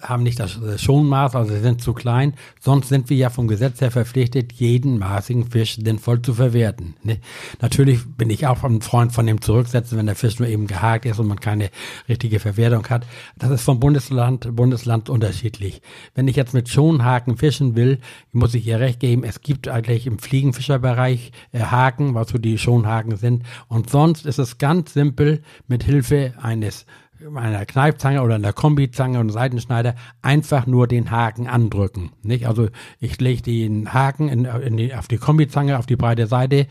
haben 0.00 0.22
nicht 0.22 0.38
das 0.38 0.58
Schonmaß, 0.80 1.34
also 1.34 1.52
sie 1.52 1.60
sind 1.60 1.82
zu 1.82 1.92
klein. 1.92 2.34
Sonst 2.60 2.88
sind 2.88 3.10
wir 3.10 3.16
ja 3.16 3.30
vom 3.30 3.48
Gesetz 3.48 3.80
her 3.80 3.90
verpflichtet, 3.90 4.52
jeden 4.52 4.98
maßigen 4.98 5.50
Fisch 5.50 5.76
sinnvoll 5.76 6.22
zu 6.22 6.34
verwerten. 6.34 6.94
Ne? 7.02 7.18
Natürlich 7.60 8.04
bin 8.16 8.30
ich 8.30 8.46
auch 8.46 8.62
ein 8.62 8.80
Freund 8.80 9.12
von 9.12 9.26
dem 9.26 9.40
Zurücksetzen, 9.40 9.98
wenn 9.98 10.06
der 10.06 10.14
Fisch 10.14 10.38
nur 10.38 10.48
eben 10.48 10.68
gehakt 10.68 11.04
ist 11.04 11.18
und 11.18 11.26
man 11.26 11.40
keine 11.40 11.70
richtige 12.08 12.38
Verwertung 12.38 12.86
hat. 12.88 13.06
Das 13.36 13.50
ist 13.50 13.62
vom 13.62 13.80
Bundesland, 13.80 14.54
Bundesland 14.54 15.10
unterschiedlich. 15.10 15.82
Wenn 16.14 16.28
ich 16.28 16.36
jetzt 16.36 16.54
mit 16.54 16.68
Schonhaken 16.68 17.36
fischen 17.36 17.74
will, 17.74 17.98
muss 18.32 18.54
ich 18.54 18.66
ihr 18.66 18.78
recht 18.78 19.00
geben, 19.00 19.24
es 19.24 19.40
gibt 19.40 19.68
eigentlich 19.68 20.06
im 20.06 20.18
Fliegenfischerbereich 20.18 21.32
äh, 21.52 21.60
Haken, 21.60 22.14
was 22.14 22.28
so 22.28 22.38
die 22.38 22.58
Schonhaken 22.58 23.16
sind. 23.16 23.42
Und 23.66 23.90
sonst 23.90 24.26
ist 24.26 24.38
es 24.38 24.58
ganz 24.58 24.92
simpel 24.92 25.42
mit 25.66 25.82
Hilfe 25.82 26.34
eines 26.40 26.86
einer 27.34 27.66
Kneifzange 27.66 28.22
oder 28.22 28.36
einer 28.36 28.52
Kombizange 28.52 29.18
und 29.18 29.30
Seitenschneider 29.30 29.94
einfach 30.22 30.66
nur 30.66 30.86
den 30.86 31.10
Haken 31.10 31.46
andrücken. 31.46 32.10
Nicht? 32.22 32.46
Also 32.46 32.68
ich 33.00 33.20
lege 33.20 33.42
den 33.42 33.92
Haken 33.92 34.28
in, 34.28 34.44
in 34.44 34.76
die, 34.76 34.94
auf 34.94 35.08
die 35.08 35.18
Kombizange, 35.18 35.78
auf 35.78 35.86
die 35.86 35.96
breite 35.96 36.26
Seite, 36.26 36.66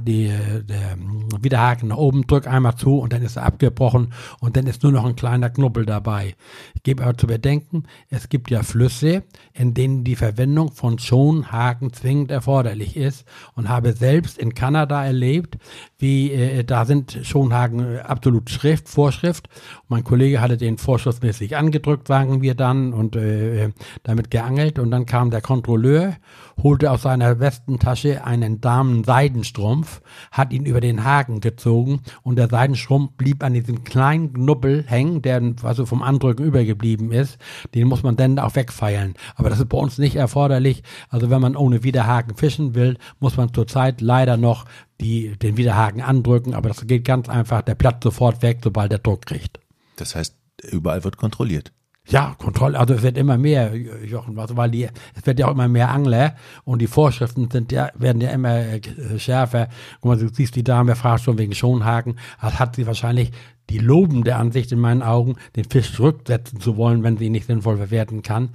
die, 0.00 0.28
der 0.28 0.96
Widerhaken 1.40 1.88
nach 1.88 1.96
oben, 1.96 2.26
drück 2.26 2.46
einmal 2.46 2.76
zu 2.76 2.98
und 2.98 3.12
dann 3.12 3.22
ist 3.22 3.36
er 3.36 3.44
abgebrochen 3.44 4.12
und 4.40 4.56
dann 4.56 4.66
ist 4.66 4.82
nur 4.82 4.92
noch 4.92 5.04
ein 5.04 5.16
kleiner 5.16 5.50
Knubbel 5.50 5.86
dabei. 5.86 6.34
Ich 6.74 6.82
gebe 6.82 7.02
aber 7.02 7.16
zu 7.16 7.26
bedenken, 7.26 7.84
es 8.10 8.28
gibt 8.28 8.50
ja 8.50 8.62
Flüsse, 8.62 9.22
in 9.52 9.74
denen 9.74 10.04
die 10.04 10.16
Verwendung 10.16 10.72
von 10.72 10.98
Schonhaken 10.98 11.92
zwingend 11.92 12.30
erforderlich 12.30 12.96
ist 12.96 13.24
und 13.54 13.68
habe 13.68 13.92
selbst 13.92 14.38
in 14.38 14.54
Kanada 14.54 15.04
erlebt, 15.04 15.58
wie 15.98 16.32
äh, 16.32 16.64
da 16.64 16.84
sind 16.84 17.18
Schonhaken 17.22 17.96
äh, 17.96 17.98
absolut 18.00 18.50
Schrift, 18.50 18.88
Vorschrift 18.88 19.48
mein 19.90 20.04
Kollege 20.04 20.42
hatte 20.42 20.58
den 20.58 20.76
vorschussmäßig 20.76 21.56
angedrückt, 21.56 22.08
sagen 22.08 22.42
wir 22.42 22.54
dann, 22.54 22.92
und 22.92 23.16
äh, 23.16 23.70
damit 24.02 24.30
geangelt. 24.30 24.78
Und 24.78 24.90
dann 24.90 25.06
kam 25.06 25.30
der 25.30 25.40
Kontrolleur, 25.40 26.16
holte 26.62 26.90
aus 26.90 27.02
seiner 27.02 27.40
Westentasche 27.40 28.24
einen 28.24 28.60
Damen-Seidenstrumpf, 28.60 30.02
hat 30.30 30.52
ihn 30.52 30.66
über 30.66 30.82
den 30.82 31.04
Haken 31.04 31.40
gezogen 31.40 32.00
und 32.22 32.36
der 32.36 32.48
Seidenstrumpf 32.48 33.12
blieb 33.16 33.42
an 33.42 33.54
diesem 33.54 33.82
kleinen 33.82 34.34
Knubbel 34.34 34.84
hängen, 34.86 35.22
der 35.22 35.54
also 35.62 35.86
vom 35.86 36.02
Andrücken 36.02 36.44
übergeblieben 36.44 37.12
ist. 37.12 37.38
Den 37.74 37.88
muss 37.88 38.02
man 38.02 38.16
dann 38.16 38.38
auch 38.38 38.54
wegfeilen. 38.56 39.14
Aber 39.36 39.48
das 39.48 39.58
ist 39.58 39.70
bei 39.70 39.78
uns 39.78 39.96
nicht 39.96 40.16
erforderlich. 40.16 40.82
Also 41.08 41.30
wenn 41.30 41.40
man 41.40 41.56
ohne 41.56 41.82
Widerhaken 41.82 42.36
fischen 42.36 42.74
will, 42.74 42.98
muss 43.20 43.38
man 43.38 43.54
zurzeit 43.54 44.02
leider 44.02 44.36
noch 44.36 44.66
die, 45.00 45.36
den 45.38 45.56
Widerhaken 45.56 46.00
andrücken. 46.00 46.54
Aber 46.54 46.68
das 46.68 46.86
geht 46.86 47.04
ganz 47.04 47.28
einfach. 47.28 47.62
Der 47.62 47.74
platzt 47.74 48.04
sofort 48.04 48.42
weg, 48.42 48.58
sobald 48.62 48.92
er 48.92 48.98
Druck 48.98 49.26
kriegt. 49.26 49.60
Das 49.96 50.14
heißt, 50.14 50.36
überall 50.70 51.04
wird 51.04 51.16
kontrolliert. 51.16 51.72
Ja, 52.10 52.34
Kontrolle, 52.38 52.78
also 52.78 52.94
es 52.94 53.02
wird 53.02 53.18
immer 53.18 53.36
mehr, 53.36 53.76
Jochen, 53.76 54.38
also 54.38 54.56
weil 54.56 54.70
die, 54.70 54.88
es 55.14 55.26
wird 55.26 55.38
ja 55.38 55.46
auch 55.46 55.52
immer 55.52 55.68
mehr 55.68 55.90
Angler 55.90 56.36
und 56.64 56.80
die 56.80 56.86
Vorschriften 56.86 57.50
sind 57.50 57.70
ja, 57.70 57.90
werden 57.94 58.22
ja 58.22 58.30
immer 58.30 58.56
äh, 58.56 58.80
schärfer. 59.18 59.68
Guck 60.00 60.04
mal, 60.08 60.18
du 60.18 60.32
siehst 60.32 60.56
die 60.56 60.64
Dame, 60.64 60.96
fragt 60.96 61.24
schon 61.24 61.36
wegen 61.36 61.54
Schonhaken, 61.54 62.18
das 62.40 62.58
hat 62.58 62.76
sie 62.76 62.86
wahrscheinlich 62.86 63.30
die 63.68 63.78
lobende 63.78 64.36
Ansicht 64.36 64.72
in 64.72 64.78
meinen 64.78 65.02
Augen, 65.02 65.36
den 65.54 65.64
Fisch 65.64 65.92
zurücksetzen 65.92 66.60
zu 66.60 66.78
wollen, 66.78 67.02
wenn 67.02 67.18
sie 67.18 67.26
ihn 67.26 67.32
nicht 67.32 67.46
sinnvoll 67.46 67.76
verwerten 67.76 68.22
kann. 68.22 68.50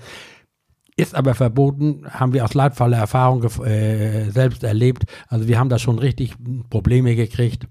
Ist 0.96 1.16
aber 1.16 1.34
verboten, 1.34 2.04
haben 2.10 2.34
wir 2.34 2.44
aus 2.44 2.54
leidvoller 2.54 2.98
Erfahrung 2.98 3.44
äh, 3.44 4.30
selbst 4.30 4.64
erlebt. 4.64 5.06
Also 5.28 5.48
wir 5.48 5.58
haben 5.58 5.70
da 5.70 5.80
schon 5.80 5.98
richtig 6.00 6.36
Probleme 6.70 7.16
gekriegt 7.16 7.68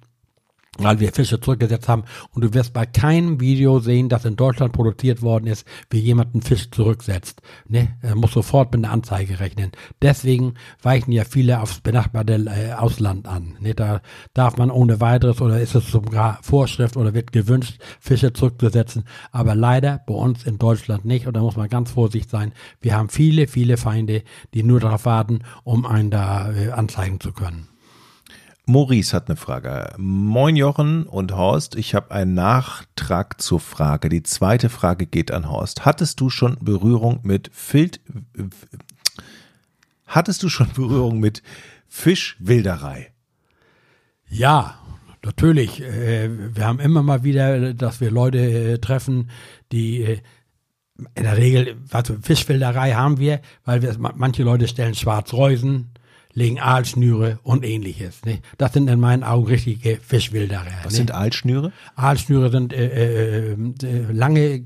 weil 0.79 1.00
wir 1.00 1.12
Fische 1.12 1.38
zurückgesetzt 1.38 1.88
haben. 1.88 2.05
Und 2.31 2.43
du 2.43 2.55
wirst 2.55 2.73
bei 2.73 2.87
keinem 2.87 3.41
Video 3.41 3.79
sehen, 3.81 4.09
das 4.09 4.25
in 4.25 4.37
Deutschland 4.37 4.73
produziert 4.73 5.21
worden 5.21 5.47
ist, 5.47 5.67
wie 5.91 5.99
jemand 5.99 6.35
einen 6.35 6.43
Fisch 6.43 6.71
zurücksetzt. 6.71 7.43
Ne? 7.69 7.97
Er 8.00 8.14
muss 8.14 8.33
sofort 8.33 8.73
mit 8.73 8.83
einer 8.83 8.93
Anzeige 8.93 9.38
rechnen. 9.38 9.73
Deswegen 10.00 10.55
weichen 10.83 11.12
ja 11.12 11.25
viele 11.25 11.61
aufs 11.61 11.81
benachbarte 11.81 12.35
äh, 12.47 12.73
Ausland 12.73 13.29
an. 13.29 13.57
Ne? 13.61 13.75
Da 13.75 14.00
darf 14.33 14.57
man 14.57 14.71
ohne 14.71 15.00
weiteres 15.00 15.43
oder 15.43 15.61
ist 15.61 15.75
es 15.75 15.91
sogar 15.91 16.38
Vorschrift 16.43 16.97
oder 16.97 17.12
wird 17.12 17.33
gewünscht, 17.33 17.79
Fische 18.00 18.33
zurückzusetzen. 18.33 19.05
Aber 19.31 19.55
leider 19.55 20.00
bei 20.07 20.14
uns 20.14 20.45
in 20.45 20.59
Deutschland 20.59 21.05
nicht. 21.05 21.26
Und 21.26 21.35
da 21.35 21.41
muss 21.41 21.57
man 21.57 21.69
ganz 21.69 21.91
vorsichtig 21.91 22.31
sein. 22.31 22.52
Wir 22.81 22.97
haben 22.97 23.11
viele, 23.11 23.47
viele 23.47 23.76
Feinde, 23.76 24.23
die 24.55 24.62
nur 24.62 24.81
darauf 24.81 25.05
warten, 25.05 25.41
um 25.64 25.85
einen 25.85 26.11
da 26.11 26.50
äh, 26.50 26.71
anzeigen 26.71 27.21
zu 27.21 27.33
können. 27.33 27.72
Maurice 28.73 29.14
hat 29.14 29.29
eine 29.29 29.37
Frage. 29.37 29.93
Moin 29.99 30.57
Jochen 30.57 31.05
und 31.05 31.37
Horst, 31.37 31.76
ich 31.76 31.95
habe 31.95 32.11
einen 32.11 32.33
Nachtrag 32.33 33.38
zur 33.38 33.61
Frage. 33.61 34.09
Die 34.09 34.23
zweite 34.23 34.71
Frage 34.71 35.05
geht 35.05 35.31
an 35.31 35.50
Horst. 35.50 35.85
Hattest 35.85 36.21
du 36.21 36.31
schon 36.31 36.57
Berührung 36.59 37.21
mit 37.23 37.50
Filt 37.52 38.00
Hattest 40.07 40.43
du 40.43 40.49
schon 40.49 40.69
Berührung 40.73 41.21
mit 41.21 41.43
Fischwilderei? 41.87 43.12
Ja, 44.31 44.79
natürlich. 45.23 45.83
Äh, 45.83 46.31
wir 46.57 46.67
haben 46.67 46.81
immer 46.81 47.02
mal 47.02 47.25
wieder, 47.25 47.75
dass 47.75 48.00
wir 48.00 48.11
Leute 48.11 48.38
äh, 48.38 48.79
treffen, 48.79 49.29
die 49.71 50.02
äh, 50.02 50.19
in 51.14 51.25
der 51.25 51.37
Regel, 51.37 51.76
also 51.91 52.17
Fischwilderei 52.23 52.93
haben 52.93 53.19
wir, 53.19 53.43
weil 53.67 53.83
wir 53.83 53.95
manche 53.99 54.45
Leute 54.45 54.67
stellen 54.67 54.95
Schwarzreusen 54.95 55.92
legen 56.35 56.61
Aalschnüre 56.61 57.39
und 57.43 57.65
ähnliches. 57.65 58.25
Ne? 58.25 58.41
Das 58.59 58.73
sind 58.73 58.89
in 58.89 59.01
meinen 59.01 59.23
Augen 59.23 59.47
richtige 59.47 59.97
Fischwilderer. 59.97 60.65
Was 60.83 60.93
ne? 60.93 60.99
sind 60.99 61.15
Aalschnüre? 61.15 61.73
Aalschnüre 61.95 62.51
sind 62.51 62.73
äh, 62.73 63.53
äh, 63.53 63.53
äh, 63.53 64.12
lange 64.12 64.61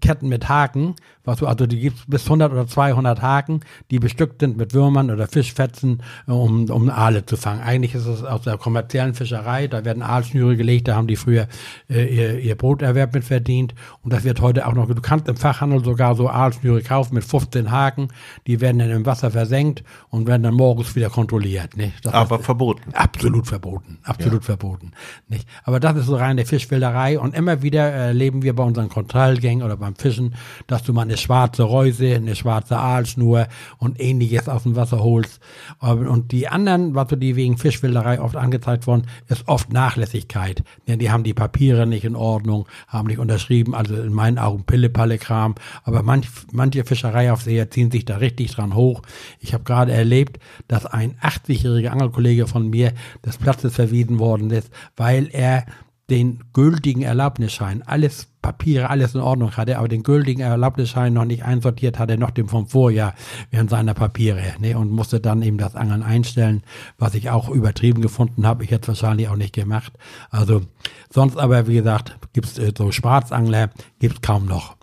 Ketten 0.00 0.28
mit 0.28 0.48
Haken, 0.48 0.96
was 1.24 1.38
du, 1.38 1.46
also 1.46 1.66
die 1.66 1.78
gibt 1.78 2.08
bis 2.08 2.24
100 2.24 2.52
oder 2.52 2.66
200 2.66 3.22
Haken, 3.22 3.60
die 3.90 4.00
bestückt 4.00 4.40
sind 4.40 4.56
mit 4.56 4.74
Würmern 4.74 5.10
oder 5.10 5.28
Fischfetzen, 5.28 6.02
um, 6.26 6.68
um 6.68 6.90
Aale 6.90 7.24
zu 7.24 7.36
fangen. 7.36 7.60
Eigentlich 7.60 7.94
ist 7.94 8.06
es 8.06 8.24
aus 8.24 8.42
der 8.42 8.58
kommerziellen 8.58 9.14
Fischerei, 9.14 9.68
da 9.68 9.84
werden 9.84 10.02
Aalschnüre 10.02 10.56
gelegt, 10.56 10.88
da 10.88 10.96
haben 10.96 11.06
die 11.06 11.16
früher 11.16 11.46
äh, 11.88 12.04
ihr, 12.04 12.38
ihr 12.40 12.56
Broterwerb 12.56 13.14
mit 13.14 13.24
verdient 13.24 13.74
und 14.02 14.12
das 14.12 14.24
wird 14.24 14.40
heute 14.40 14.66
auch 14.66 14.74
noch, 14.74 14.88
du 14.88 15.00
kannst 15.00 15.28
im 15.28 15.36
Fachhandel 15.36 15.84
sogar 15.84 16.16
so 16.16 16.28
Aalschnüre 16.28 16.82
kaufen 16.82 17.14
mit 17.14 17.24
15 17.24 17.70
Haken, 17.70 18.08
die 18.48 18.60
werden 18.60 18.80
dann 18.80 18.90
im 18.90 19.06
Wasser 19.06 19.30
versenkt 19.30 19.84
und 20.10 20.26
werden 20.26 20.42
dann 20.42 20.54
morgens 20.54 20.96
wieder 20.96 21.11
kontrolliert. 21.12 21.76
Nicht? 21.76 22.04
Das 22.04 22.12
Aber 22.12 22.40
ist, 22.40 22.44
verboten. 22.44 22.92
Absolut 22.94 23.46
verboten, 23.46 23.98
absolut 24.02 24.42
ja. 24.42 24.46
verboten. 24.46 24.92
Nicht? 25.28 25.46
Aber 25.64 25.78
das 25.78 25.96
ist 25.96 26.06
so 26.06 26.16
reine 26.16 26.44
Fischwilderei 26.44 27.18
und 27.18 27.34
immer 27.34 27.62
wieder 27.62 27.82
erleben 27.90 28.42
wir 28.42 28.54
bei 28.54 28.64
unseren 28.64 28.88
Kontrollgängen 28.88 29.64
oder 29.64 29.76
beim 29.76 29.94
Fischen, 29.94 30.34
dass 30.66 30.82
du 30.82 30.92
mal 30.92 31.02
eine 31.02 31.16
schwarze 31.16 31.62
Reuse, 31.62 32.14
eine 32.14 32.34
schwarze 32.34 32.78
Aalschnur 32.78 33.48
und 33.78 34.00
ähnliches 34.00 34.48
aus 34.48 34.62
dem 34.62 34.76
Wasser 34.76 35.00
holst. 35.02 35.40
Und 35.80 36.32
die 36.32 36.48
anderen, 36.48 36.94
was 36.94 37.08
du 37.08 37.16
die 37.16 37.36
wegen 37.36 37.58
Fischwilderei 37.58 38.20
oft 38.20 38.36
angezeigt 38.36 38.86
worden, 38.86 39.06
ist 39.28 39.48
oft 39.48 39.72
Nachlässigkeit. 39.72 40.62
Denn 40.88 40.98
die 40.98 41.10
haben 41.10 41.24
die 41.24 41.34
Papiere 41.34 41.86
nicht 41.86 42.04
in 42.04 42.16
Ordnung, 42.16 42.66
haben 42.88 43.08
nicht 43.08 43.18
unterschrieben, 43.18 43.74
also 43.74 43.94
in 43.96 44.12
meinen 44.12 44.38
Augen 44.38 44.64
Pille-Palle-Kram. 44.64 45.56
Aber 45.82 46.02
manch, 46.02 46.28
manche 46.52 46.84
Fischereiaufseher 46.84 47.70
ziehen 47.70 47.90
sich 47.90 48.04
da 48.04 48.16
richtig 48.16 48.52
dran 48.52 48.74
hoch. 48.74 49.02
Ich 49.40 49.52
habe 49.52 49.64
gerade 49.64 49.92
erlebt, 49.92 50.38
dass 50.68 50.86
ein 50.86 51.01
80-jähriger 51.10 51.88
Angelkollege 51.88 52.46
von 52.46 52.70
mir 52.70 52.92
des 53.24 53.36
Platzes 53.36 53.74
verwiesen 53.74 54.18
worden 54.18 54.50
ist, 54.50 54.70
weil 54.96 55.28
er 55.32 55.66
den 56.10 56.40
gültigen 56.52 57.02
Erlaubnisschein, 57.02 57.82
alles 57.82 58.28
Papiere, 58.42 58.90
alles 58.90 59.14
in 59.14 59.20
Ordnung 59.20 59.56
hatte, 59.56 59.78
aber 59.78 59.88
den 59.88 60.02
gültigen 60.02 60.42
Erlaubnisschein 60.42 61.12
noch 61.12 61.24
nicht 61.24 61.44
einsortiert 61.44 61.98
hatte, 61.98 62.18
noch 62.18 62.30
dem 62.30 62.48
vom 62.48 62.66
Vorjahr 62.66 63.14
während 63.50 63.70
seiner 63.70 63.94
Papiere, 63.94 64.42
ne, 64.58 64.74
und 64.74 64.90
musste 64.90 65.20
dann 65.20 65.42
eben 65.42 65.58
das 65.58 65.76
Angeln 65.76 66.02
einstellen, 66.02 66.64
was 66.98 67.14
ich 67.14 67.30
auch 67.30 67.48
übertrieben 67.48 68.02
gefunden 68.02 68.46
habe. 68.46 68.64
Ich 68.64 68.70
hätte 68.72 68.92
es 68.92 69.02
wahrscheinlich 69.02 69.28
auch 69.28 69.36
nicht 69.36 69.54
gemacht. 69.54 69.92
Also 70.28 70.62
sonst 71.08 71.38
aber, 71.38 71.66
wie 71.68 71.76
gesagt, 71.76 72.18
gibt's 72.32 72.58
äh, 72.58 72.72
so 72.76 72.90
Schwarzangler, 72.92 73.70
gibt's 73.98 74.20
kaum 74.20 74.46
noch. 74.46 74.76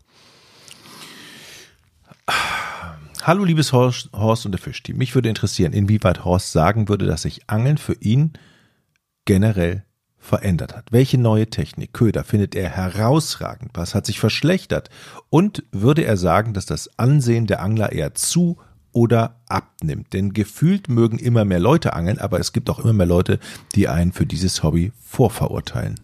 Hallo 3.24 3.44
liebes 3.44 3.74
Horst, 3.74 4.10
Horst 4.14 4.46
und 4.46 4.54
der 4.54 4.60
Fischteam. 4.60 4.98
Mich 4.98 5.14
würde 5.14 5.28
interessieren, 5.28 5.74
inwieweit 5.74 6.24
Horst 6.24 6.54
sagen 6.54 6.88
würde, 6.88 7.06
dass 7.06 7.24
sich 7.24 7.50
Angeln 7.50 7.78
für 7.78 7.96
ihn 8.00 8.32
generell 9.26 9.84
verändert 10.18 10.76
hat. 10.76 10.92
Welche 10.92 11.18
neue 11.18 11.50
Technik, 11.50 11.92
Köder 11.92 12.24
findet 12.24 12.56
er 12.56 12.70
herausragend? 12.70 13.72
Was 13.74 13.94
hat 13.94 14.06
sich 14.06 14.22
verschlechtert? 14.22 14.90
Und 15.30 15.64
würde 15.72 16.04
er 16.06 16.16
sagen, 16.16 16.54
dass 16.54 16.66
das 16.66 16.98
Ansehen 16.98 17.46
der 17.46 17.62
Angler 17.62 17.92
eher 17.92 18.16
zu 18.16 18.58
oder 18.94 19.42
abnimmt? 19.50 20.14
Denn 20.14 20.32
gefühlt 20.32 20.88
mögen 20.88 21.20
immer 21.20 21.44
mehr 21.44 21.60
Leute 21.60 21.94
angeln, 21.94 22.20
aber 22.20 22.40
es 22.40 22.54
gibt 22.54 22.70
auch 22.70 22.80
immer 22.80 22.94
mehr 22.94 23.06
Leute, 23.06 23.40
die 23.76 23.90
einen 23.90 24.14
für 24.14 24.26
dieses 24.26 24.64
Hobby 24.64 24.94
vorverurteilen. 24.98 25.96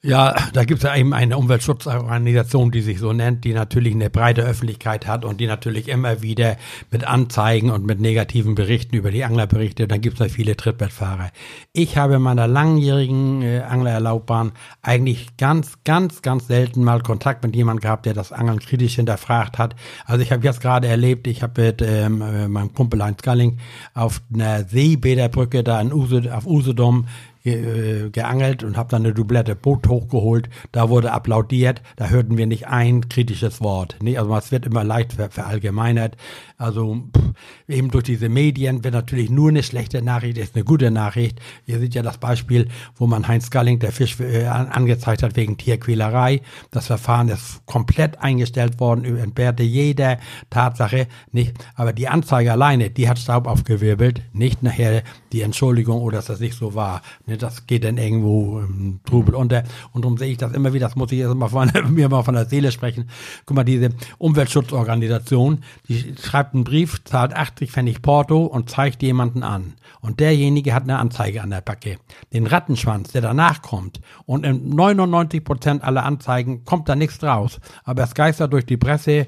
Ja, 0.00 0.32
da 0.52 0.64
gibt 0.64 0.78
es 0.78 0.84
ja 0.84 0.94
eben 0.94 1.12
eine 1.12 1.36
Umweltschutzorganisation, 1.36 2.70
die 2.70 2.82
sich 2.82 3.00
so 3.00 3.12
nennt, 3.12 3.42
die 3.42 3.52
natürlich 3.52 3.94
eine 3.94 4.10
breite 4.10 4.42
Öffentlichkeit 4.42 5.08
hat 5.08 5.24
und 5.24 5.40
die 5.40 5.48
natürlich 5.48 5.88
immer 5.88 6.22
wieder 6.22 6.56
mit 6.92 7.02
Anzeigen 7.02 7.70
und 7.70 7.84
mit 7.84 7.98
negativen 8.00 8.54
Berichten 8.54 8.94
über 8.94 9.10
die 9.10 9.24
Angler 9.24 9.48
berichtet. 9.48 9.90
Dann 9.90 10.00
gibt 10.00 10.20
es 10.20 10.28
da 10.28 10.32
viele 10.32 10.56
Trittbettfahrer. 10.56 11.30
Ich 11.72 11.96
habe 11.96 12.14
in 12.14 12.22
meiner 12.22 12.46
langjährigen 12.46 13.42
äh, 13.42 13.62
Anglererlaubbahn 13.62 14.52
eigentlich 14.82 15.36
ganz, 15.36 15.78
ganz, 15.82 16.22
ganz 16.22 16.46
selten 16.46 16.84
mal 16.84 17.00
Kontakt 17.00 17.42
mit 17.42 17.56
jemandem 17.56 17.80
gehabt, 17.80 18.06
der 18.06 18.14
das 18.14 18.30
Angeln 18.30 18.60
kritisch 18.60 18.94
hinterfragt 18.94 19.58
hat. 19.58 19.74
Also 20.04 20.22
ich 20.22 20.30
habe 20.30 20.44
jetzt 20.44 20.60
gerade 20.60 20.86
erlebt, 20.86 21.26
ich 21.26 21.42
habe 21.42 21.60
mit 21.60 21.82
ähm, 21.82 22.22
äh, 22.22 22.46
meinem 22.46 22.72
Kumpel 22.72 23.02
Heinz 23.02 23.22
Galling 23.22 23.58
auf 23.94 24.22
einer 24.32 24.62
Seebäderbrücke 24.62 25.64
da 25.64 25.80
in 25.80 25.92
Use, 25.92 26.32
auf 26.32 26.46
Usedom 26.46 27.06
ge, 27.48 28.06
äh, 28.06 28.10
geangelt 28.10 28.62
und 28.62 28.76
habe 28.76 28.90
dann 28.90 29.04
eine 29.04 29.14
Doublette 29.14 29.54
Boot 29.54 29.88
hochgeholt. 29.88 30.48
Da 30.72 30.88
wurde 30.88 31.12
applaudiert. 31.12 31.82
Da 31.96 32.08
hörten 32.08 32.36
wir 32.36 32.46
nicht 32.46 32.68
ein 32.68 33.08
kritisches 33.08 33.60
Wort. 33.60 33.96
Nee, 34.02 34.18
also 34.18 34.34
es 34.36 34.52
wird 34.52 34.66
immer 34.66 34.84
leicht 34.84 35.14
ver 35.14 35.30
verallgemeinert. 35.30 36.16
Also 36.56 36.96
pff, 37.16 37.32
eben 37.68 37.90
durch 37.90 38.04
diese 38.04 38.28
Medien 38.28 38.84
wird 38.84 38.94
natürlich 38.94 39.30
nur 39.30 39.50
eine 39.50 39.62
schlechte 39.62 40.02
Nachricht, 40.02 40.38
ist 40.38 40.54
eine 40.54 40.64
gute 40.64 40.90
Nachricht. 40.90 41.40
Ihr 41.66 41.78
seht 41.78 41.94
ja 41.94 42.02
das 42.02 42.18
Beispiel, 42.18 42.68
wo 42.96 43.06
man 43.06 43.28
Heinz 43.28 43.50
Galling, 43.50 43.78
der 43.78 43.92
Fisch, 43.92 44.18
äh, 44.20 44.46
angezeigt 44.46 45.22
hat 45.22 45.36
wegen 45.36 45.56
Tierquälerei. 45.56 46.40
Das 46.70 46.86
Verfahren 46.86 47.28
ist 47.28 47.64
komplett 47.66 48.20
eingestellt 48.20 48.80
worden, 48.80 49.04
entbehrte 49.04 49.62
jeder 49.62 50.18
Tatsache. 50.50 51.06
Nicht, 51.32 51.54
aber 51.74 51.92
die 51.92 52.08
Anzeige 52.08 52.52
alleine, 52.52 52.90
die 52.90 53.08
hat 53.08 53.18
Staub 53.18 53.46
aufgewirbelt, 53.46 54.22
nicht 54.32 54.62
nachher 54.62 55.02
die 55.32 55.42
Entschuldigung 55.42 56.00
oder 56.02 56.18
dass 56.18 56.26
das 56.26 56.40
nicht 56.40 56.56
so 56.58 56.74
war. 56.74 57.02
Ne, 57.26 57.37
das 57.42 57.66
geht 57.66 57.84
dann 57.84 57.98
irgendwo 57.98 58.60
im 58.60 59.00
Trubel 59.04 59.34
unter. 59.34 59.64
Und 59.92 60.04
darum 60.04 60.18
sehe 60.18 60.30
ich 60.30 60.38
das 60.38 60.52
immer 60.52 60.72
wieder, 60.72 60.86
das 60.86 60.96
muss 60.96 61.12
ich 61.12 61.18
jetzt 61.18 61.34
mal 61.34 61.48
von, 61.48 61.70
mir 61.90 62.08
mal 62.08 62.22
von 62.22 62.34
der 62.34 62.46
Seele 62.46 62.72
sprechen. 62.72 63.08
Guck 63.46 63.56
mal, 63.56 63.64
diese 63.64 63.90
Umweltschutzorganisation, 64.18 65.62
die 65.88 66.14
schreibt 66.20 66.54
einen 66.54 66.64
Brief, 66.64 67.02
zahlt 67.04 67.34
80 67.34 67.70
Pfennig 67.70 68.02
Porto 68.02 68.44
und 68.44 68.70
zeigt 68.70 69.02
jemanden 69.02 69.42
an. 69.42 69.74
Und 70.00 70.20
derjenige 70.20 70.74
hat 70.74 70.84
eine 70.84 70.98
Anzeige 70.98 71.42
an 71.42 71.50
der 71.50 71.60
Backe. 71.60 71.98
Den 72.32 72.46
Rattenschwanz, 72.46 73.12
der 73.12 73.22
danach 73.22 73.62
kommt. 73.62 74.00
Und 74.26 74.44
in 74.44 74.70
99 74.70 75.42
Prozent 75.44 75.84
aller 75.84 76.04
Anzeigen 76.04 76.64
kommt 76.64 76.88
da 76.88 76.96
nichts 76.96 77.18
draus. 77.18 77.60
Aber 77.84 78.02
es 78.02 78.14
geistert 78.14 78.52
durch 78.52 78.66
die 78.66 78.76
Presse, 78.76 79.26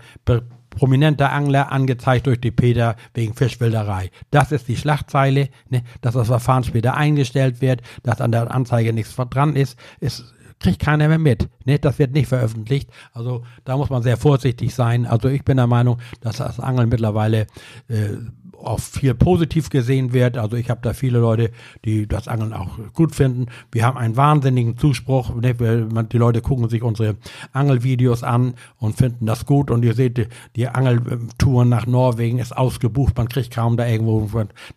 prominenter 0.71 1.33
Angler 1.33 1.73
angezeigt 1.73 2.27
durch 2.27 2.41
die 2.41 2.51
Peter 2.51 2.97
wegen 3.15 3.35
Fischwilderei. 3.35 4.11
Das 4.31 4.53
ist 4.53 4.69
die 4.69 4.77
Schlagzeile, 4.77 5.49
ne, 5.69 5.83
dass 6.01 6.15
das 6.15 6.29
Verfahren 6.29 6.65
später 6.65 6.97
eingestellt 6.97 7.61
wird, 7.61 7.83
dass 8.03 8.21
an 8.21 8.33
der 8.33 8.55
Anzeige 8.55 8.93
nichts 8.93 9.15
dran 9.15 9.57
ist, 9.57 9.79
ist 10.01 10.25
kriegt 10.61 10.79
keiner 10.79 11.09
mehr 11.09 11.19
mit. 11.19 11.49
Ne? 11.65 11.79
Das 11.79 11.99
wird 11.99 12.13
nicht 12.13 12.29
veröffentlicht. 12.29 12.91
Also 13.13 13.43
da 13.65 13.77
muss 13.77 13.91
man 13.91 14.03
sehr 14.03 14.17
vorsichtig 14.17 14.75
sein. 14.75 15.07
Also 15.07 15.29
ich 15.29 15.45
bin 15.45 15.57
der 15.57 15.67
Meinung, 15.67 15.99
dass 16.21 16.37
das 16.37 16.61
Angeln 16.61 16.89
mittlerweile 16.89 17.47
äh, 17.89 18.17
auch 18.65 18.81
viel 18.81 19.15
positiv 19.15 19.71
gesehen 19.71 20.13
wird. 20.13 20.37
Also 20.37 20.57
ich 20.57 20.71
habe 20.71 20.81
da 20.83 20.93
viele 20.93 21.19
Leute, 21.19 21.51
die 21.85 22.07
das 22.07 22.29
Angeln 22.29 22.53
auch 22.53 22.79
gut 22.93 23.15
finden. 23.15 23.47
Wir 23.73 23.87
haben 23.87 23.97
einen 23.97 24.17
wahnsinnigen 24.17 24.77
Zuspruch. 24.77 25.33
Die 25.41 26.19
Leute 26.19 26.41
gucken 26.41 26.69
sich 26.69 26.83
unsere 26.83 27.17
Angelvideos 27.53 28.23
an 28.23 28.55
und 28.79 28.97
finden 28.97 29.27
das 29.27 29.47
gut. 29.47 29.71
Und 29.71 29.85
ihr 29.85 29.95
seht, 29.95 30.29
die 30.57 30.69
Angeltouren 30.69 31.69
nach 31.69 31.87
Norwegen 31.87 32.39
ist 32.39 32.57
ausgebucht. 32.57 33.17
Man 33.17 33.29
kriegt 33.29 33.53
kaum 33.53 33.77
da 33.77 33.87
irgendwo. 33.87 34.29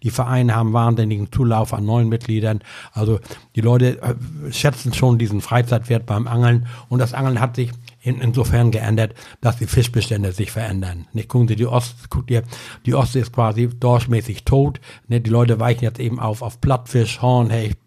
Die 0.02 0.10
Vereine 0.10 0.56
haben 0.56 0.74
wahnsinnigen 0.74 1.32
Zulauf 1.32 1.74
an 1.74 1.86
neuen 1.86 2.10
Mitgliedern. 2.10 2.60
Also 2.92 3.20
die 3.56 3.62
Leute 3.62 4.02
äh, 4.02 4.16
schätzen 4.52 4.94
schon 4.94 5.18
diesen 5.18 5.42
Freizeitwert 5.74 6.06
beim 6.06 6.28
Angeln. 6.28 6.68
Und 6.90 7.00
das 7.00 7.14
Angeln 7.14 7.40
hat 7.40 7.56
sich 7.56 7.72
in, 8.04 8.20
insofern 8.20 8.72
geändert, 8.72 9.14
dass 9.42 9.58
die 9.58 9.66
Fischbestände 9.66 10.34
sich 10.34 10.52
verändern. 10.52 11.08
Nicht 11.14 11.30
gucken 11.30 11.48
Sie 11.48 11.56
die 11.56 11.66
Ost, 11.66 12.10
guckt 12.10 12.30
ihr, 12.30 12.44
die 12.86 12.94
Ostsee 12.94 13.22
ist 13.22 13.34
quasi 13.34 13.70
dorschmäßig 13.70 14.44
tot. 14.44 14.80
Ne, 15.08 15.22
die 15.22 15.30
Leute 15.30 15.60
weichen 15.60 15.84
jetzt 15.84 16.00
eben 16.00 16.20
auf 16.20 16.42
auf 16.42 16.60
Plattfisch, 16.60 17.22
Hornhecht, 17.22 17.78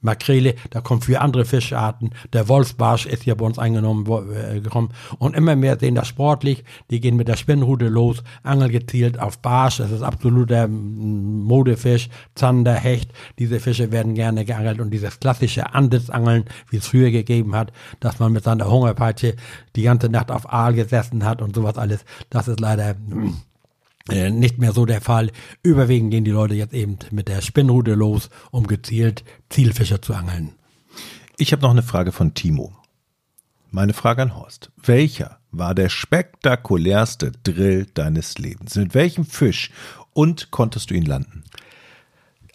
Makrele, 0.00 0.54
da 0.70 0.80
kommen 0.80 1.02
viele 1.02 1.20
andere 1.20 1.44
Fischarten. 1.44 2.10
Der 2.32 2.48
Wolfsbarsch 2.48 3.06
ist 3.06 3.24
hier 3.24 3.34
bei 3.34 3.44
uns 3.44 3.58
eingenommen 3.58 4.06
äh, 4.32 4.60
gekommen. 4.60 4.90
Und 5.18 5.36
immer 5.36 5.56
mehr 5.56 5.78
sehen 5.78 5.94
das 5.94 6.08
sportlich. 6.08 6.64
Die 6.90 7.00
gehen 7.00 7.16
mit 7.16 7.28
der 7.28 7.36
Spinnrute 7.36 7.88
los, 7.88 8.22
angeln 8.42 8.70
gezielt 8.70 9.18
auf 9.20 9.38
Barsch. 9.38 9.78
Das 9.78 9.90
ist 9.90 10.02
absoluter 10.02 10.68
Modefisch, 10.68 12.08
Zander, 12.34 12.74
Hecht. 12.74 13.12
Diese 13.38 13.60
Fische 13.60 13.92
werden 13.92 14.14
gerne 14.14 14.44
geangelt. 14.44 14.80
Und 14.80 14.90
dieses 14.90 15.20
klassische 15.20 15.74
Andelsangeln, 15.74 16.44
wie 16.70 16.76
es 16.78 16.86
früher 16.86 17.10
gegeben 17.10 17.54
hat, 17.54 17.72
dass 18.00 18.18
man 18.18 18.32
mit 18.32 18.44
seiner 18.44 18.70
Hungerpeitsche 18.70 19.34
die 19.76 19.82
ganze 19.82 20.08
Nacht 20.08 20.30
auf 20.30 20.52
Aal 20.52 20.74
gesessen 20.74 21.24
hat 21.24 21.42
und 21.42 21.54
sowas 21.54 21.76
alles, 21.76 22.04
das 22.30 22.48
ist 22.48 22.60
leider 22.60 22.96
äh, 24.10 24.30
nicht 24.30 24.58
mehr 24.58 24.72
so 24.72 24.86
der 24.86 25.00
Fall. 25.00 25.30
Überwiegend 25.62 26.10
gehen 26.10 26.24
die 26.24 26.30
Leute 26.30 26.54
jetzt 26.54 26.74
eben 26.74 26.98
mit 27.10 27.28
der 27.28 27.42
Spinnrute 27.42 27.94
los, 27.94 28.30
um 28.50 28.66
gezielt 28.66 29.24
Zielfische 29.48 30.00
zu 30.00 30.14
angeln. 30.14 30.52
Ich 31.38 31.52
habe 31.52 31.62
noch 31.62 31.70
eine 31.70 31.82
Frage 31.82 32.12
von 32.12 32.34
Timo. 32.34 32.72
Meine 33.70 33.92
Frage 33.92 34.22
an 34.22 34.36
Horst. 34.36 34.70
Welcher 34.82 35.38
war 35.50 35.74
der 35.74 35.88
spektakulärste 35.88 37.32
Drill 37.42 37.86
deines 37.92 38.38
Lebens? 38.38 38.76
Mit 38.76 38.94
welchem 38.94 39.26
Fisch 39.26 39.70
und 40.12 40.50
konntest 40.50 40.90
du 40.90 40.94
ihn 40.94 41.04
landen? 41.04 41.44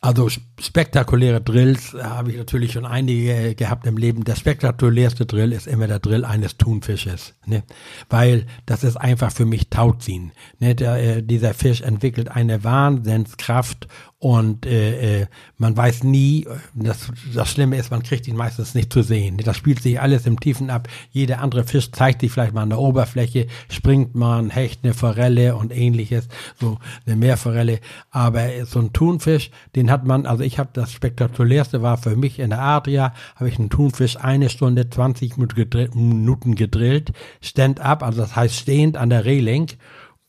Also 0.03 0.29
spektakuläre 0.59 1.41
Drills 1.41 1.93
äh, 1.93 2.01
habe 2.01 2.31
ich 2.31 2.37
natürlich 2.37 2.71
schon 2.71 2.87
einige 2.87 3.53
gehabt 3.53 3.85
im 3.85 3.97
Leben. 3.97 4.23
Der 4.23 4.35
spektakulärste 4.35 5.27
Drill 5.27 5.51
ist 5.51 5.67
immer 5.67 5.85
der 5.85 5.99
Drill 5.99 6.25
eines 6.25 6.57
Thunfisches, 6.57 7.35
ne? 7.45 7.63
weil 8.09 8.47
das 8.65 8.83
ist 8.83 8.97
einfach 8.97 9.31
für 9.31 9.45
mich 9.45 9.69
Tauziehen. 9.69 10.31
Ne? 10.57 10.73
Der, 10.73 10.95
äh, 10.95 11.21
dieser 11.21 11.53
Fisch 11.53 11.81
entwickelt 11.81 12.29
eine 12.29 12.63
Wahnsinnskraft 12.63 13.87
und 14.21 14.67
äh, 14.67 15.21
äh, 15.21 15.25
man 15.57 15.75
weiß 15.75 16.03
nie, 16.03 16.45
das, 16.75 17.11
das 17.33 17.49
Schlimme 17.49 17.77
ist, 17.77 17.89
man 17.89 18.03
kriegt 18.03 18.27
ihn 18.27 18.35
meistens 18.35 18.75
nicht 18.75 18.93
zu 18.93 19.01
sehen. 19.01 19.37
Das 19.37 19.57
spielt 19.57 19.81
sich 19.81 19.99
alles 19.99 20.27
im 20.27 20.39
Tiefen 20.39 20.69
ab. 20.69 20.87
Jeder 21.09 21.41
andere 21.41 21.63
Fisch 21.63 21.91
zeigt 21.91 22.21
sich 22.21 22.31
vielleicht 22.31 22.53
mal 22.53 22.61
an 22.61 22.69
der 22.69 22.77
Oberfläche, 22.77 23.47
springt 23.67 24.13
mal 24.13 24.37
ein 24.37 24.51
Hecht, 24.51 24.81
eine 24.83 24.93
Forelle 24.93 25.55
und 25.55 25.75
ähnliches, 25.75 26.27
so 26.59 26.77
eine 27.07 27.15
Meerforelle. 27.15 27.79
Aber 28.11 28.47
so 28.67 28.77
ein 28.77 28.93
Thunfisch, 28.93 29.49
den 29.75 29.89
hat 29.89 30.05
man, 30.05 30.27
also 30.27 30.43
ich 30.43 30.59
habe 30.59 30.69
das 30.71 30.91
spektakulärste 30.91 31.81
war 31.81 31.97
für 31.97 32.15
mich 32.15 32.37
in 32.37 32.51
der 32.51 32.61
Adria, 32.61 33.15
habe 33.37 33.49
ich 33.49 33.57
einen 33.57 33.71
Thunfisch 33.71 34.17
eine 34.17 34.49
Stunde 34.49 34.87
20 34.87 35.37
Minuten 35.37 36.53
gedrillt, 36.53 37.11
stand 37.41 37.79
up, 37.79 38.03
also 38.03 38.21
das 38.21 38.35
heißt 38.35 38.55
stehend 38.55 38.97
an 38.97 39.09
der 39.09 39.25
Reling 39.25 39.71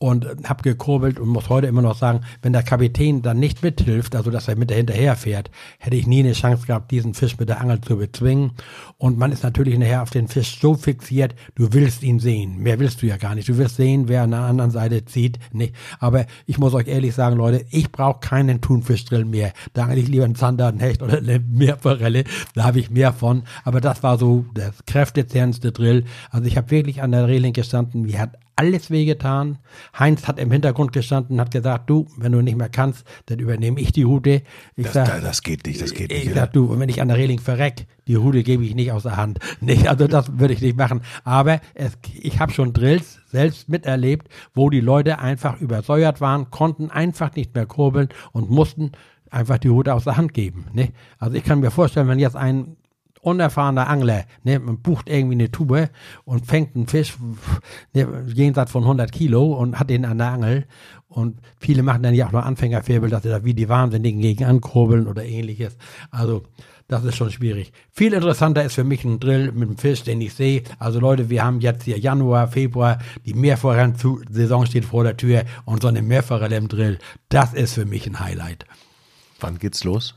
und 0.02 0.26
habe 0.49 0.64
gekurbelt 0.64 1.21
und 1.21 1.28
muss 1.28 1.49
heute 1.49 1.68
immer 1.68 1.80
noch 1.80 1.97
sagen, 1.97 2.23
wenn 2.42 2.52
der 2.52 2.64
Kapitän 2.64 3.23
dann 3.23 3.38
nicht 3.38 3.62
mithilft, 3.62 4.16
also 4.16 4.32
dass 4.32 4.49
er 4.49 4.56
mit 4.56 4.73
hinterher 4.73 5.14
fährt, 5.14 5.49
hätte 5.78 5.94
ich 5.94 6.09
nie 6.09 6.18
eine 6.18 6.32
Chance 6.32 6.66
gehabt, 6.66 6.90
diesen 6.90 7.14
Fisch 7.14 7.38
mit 7.38 7.49
der 7.49 7.61
Angel 7.61 7.80
zu 7.80 7.99
bezwingen. 7.99 8.50
Und 8.99 9.16
man 9.16 9.30
ist 9.30 9.44
natürlich 9.44 9.78
nachher 9.78 10.02
auf 10.02 10.11
den 10.11 10.26
Fisch 10.26 10.59
so 10.61 10.75
fixiert, 10.75 11.37
du 11.54 11.73
willst 11.73 12.02
ihn 12.02 12.18
sehen. 12.18 12.59
Mehr 12.59 12.80
willst 12.80 13.00
du 13.00 13.06
ja 13.06 13.16
gar 13.16 13.37
nicht. 13.37 13.49
Du 13.49 13.59
willst 13.59 13.76
sehen, 13.76 14.09
wer 14.09 14.23
an 14.23 14.32
der 14.32 14.40
anderen 14.40 14.73
Seite 14.73 15.04
zieht. 15.04 15.38
Nee. 15.52 15.71
Aber 16.00 16.26
ich 16.47 16.59
muss 16.59 16.75
euch 16.75 16.88
ehrlich 16.88 17.14
sagen, 17.14 17.37
Leute, 17.37 17.64
ich 17.71 17.92
brauche 17.92 18.18
keinen 18.18 18.61
Thunfischdrill 18.61 19.25
mehr. 19.25 19.52
Da 19.73 19.85
eigentlich 19.85 20.09
lieber 20.09 20.25
einen 20.25 20.35
Zander, 20.35 20.66
einen 20.66 20.80
Hecht 20.80 21.00
oder 21.02 21.18
eine 21.18 21.38
Meerforelle. 21.38 22.25
Da 22.56 22.64
habe 22.64 22.80
ich 22.80 22.90
mehr 22.90 23.12
von. 23.12 23.44
Aber 23.62 23.80
das 23.80 24.02
war 24.02 24.18
so 24.18 24.47
das 24.52 24.85
kräftezehrendste 24.85 25.71
Drill. 25.71 26.06
Also 26.30 26.49
ich 26.49 26.56
habe 26.56 26.73
wirklich 26.73 27.02
an 27.02 27.12
der 27.12 27.28
Reling 27.28 27.52
gestanden. 27.52 28.02
Mir 28.02 28.18
hat 28.18 28.37
alles 28.56 28.90
wehgetan. 28.90 29.59
Heinz 29.99 30.28
hat 30.28 30.38
im 30.38 30.50
Hintergrund 30.50 30.92
gestanden 30.92 31.35
und 31.37 31.40
hat 31.40 31.50
gesagt, 31.50 31.88
du, 31.88 32.06
wenn 32.16 32.32
du 32.32 32.40
nicht 32.42 32.56
mehr 32.56 32.68
kannst, 32.68 33.04
dann 33.26 33.38
übernehme 33.38 33.80
ich 33.80 33.92
die 33.92 34.02
Route. 34.02 34.42
Ich 34.76 34.85
das, 34.85 34.92
sag, 34.92 35.23
das 35.23 35.42
geht 35.42 35.66
nicht, 35.66 35.80
das 35.80 35.94
geht 35.94 36.11
nicht. 36.11 36.26
Ich 36.26 36.35
sag, 36.35 36.52
du, 36.52 36.78
wenn 36.78 36.88
ich 36.88 37.00
an 37.00 37.09
der 37.09 37.16
Reling 37.16 37.38
verreck, 37.38 37.87
die 38.06 38.14
Route 38.14 38.42
gebe 38.42 38.64
ich 38.64 38.75
nicht 38.75 38.92
aus 38.92 39.04
der 39.04 39.16
Hand. 39.16 39.38
Nee, 39.61 39.87
also 39.87 40.09
das 40.09 40.38
würde 40.38 40.54
ich 40.54 40.61
nicht 40.61 40.76
machen. 40.76 41.02
Aber 41.23 41.61
es, 41.75 41.97
ich 42.21 42.40
habe 42.40 42.52
schon 42.52 42.73
Drills 42.73 43.21
selbst 43.30 43.68
miterlebt, 43.68 44.28
wo 44.54 44.71
die 44.71 44.80
Leute 44.80 45.21
einfach 45.21 45.61
übersäuert 45.61 46.21
waren, 46.21 46.50
konnten 46.50 46.90
einfach 46.90 47.35
nicht 47.37 47.54
mehr 47.54 47.66
kurbeln 47.66 48.09
und 48.32 48.50
mussten 48.50 48.92
einfach 49.30 49.59
die 49.59 49.68
Route 49.68 49.94
aus 49.94 50.04
der 50.04 50.16
Hand 50.16 50.35
geben. 50.35 50.66
Ne? 50.73 50.90
Also 51.18 51.37
ich 51.37 51.44
kann 51.44 51.61
mir 51.61 51.71
vorstellen, 51.71 52.09
wenn 52.09 52.18
jetzt 52.18 52.37
ein 52.37 52.76
unerfahrener 53.22 53.88
Angler, 53.88 54.24
ne, 54.42 54.58
man 54.58 54.78
bucht 54.78 55.08
irgendwie 55.08 55.36
eine 55.36 55.50
Tube 55.50 55.88
und 56.24 56.46
fängt 56.46 56.76
einen 56.76 56.88
Fisch 56.88 57.14
ne, 57.94 58.24
jenseits 58.34 58.72
von 58.72 58.82
100 58.82 59.10
Kilo 59.10 59.54
und 59.54 59.78
hat 59.78 59.88
den 59.90 60.04
an 60.04 60.18
der 60.18 60.32
Angel. 60.32 60.66
Und 61.08 61.40
viele 61.58 61.82
machen 61.82 62.02
dann 62.02 62.14
ja 62.14 62.26
auch 62.26 62.32
noch 62.32 62.44
Anfängerfärbel, 62.44 63.10
dass 63.10 63.22
sie 63.22 63.28
da 63.28 63.44
wie 63.44 63.54
die 63.54 63.68
Wahnsinnigen 63.68 64.20
gegen 64.20 64.44
ankurbeln 64.44 65.06
oder 65.06 65.24
ähnliches. 65.24 65.76
Also, 66.10 66.42
das 66.88 67.04
ist 67.04 67.16
schon 67.16 67.30
schwierig. 67.30 67.72
Viel 67.90 68.12
interessanter 68.12 68.64
ist 68.64 68.74
für 68.74 68.84
mich 68.84 69.04
ein 69.04 69.20
Drill 69.20 69.52
mit 69.52 69.68
dem 69.68 69.78
Fisch, 69.78 70.02
den 70.02 70.20
ich 70.20 70.34
sehe. 70.34 70.62
Also 70.78 71.00
Leute, 71.00 71.30
wir 71.30 71.44
haben 71.44 71.60
jetzt 71.60 71.84
hier 71.84 71.98
Januar, 71.98 72.48
Februar, 72.48 72.98
die 73.24 73.34
Meerforellen-Saison 73.34 74.66
steht 74.66 74.84
vor 74.84 75.04
der 75.04 75.16
Tür 75.16 75.44
und 75.64 75.80
so 75.80 75.88
eine 75.88 76.02
Meerforelle 76.02 76.56
im 76.56 76.68
Drill, 76.68 76.98
das 77.28 77.54
ist 77.54 77.74
für 77.74 77.86
mich 77.86 78.06
ein 78.06 78.20
Highlight. 78.20 78.66
Wann 79.40 79.58
geht's 79.58 79.84
los? 79.84 80.14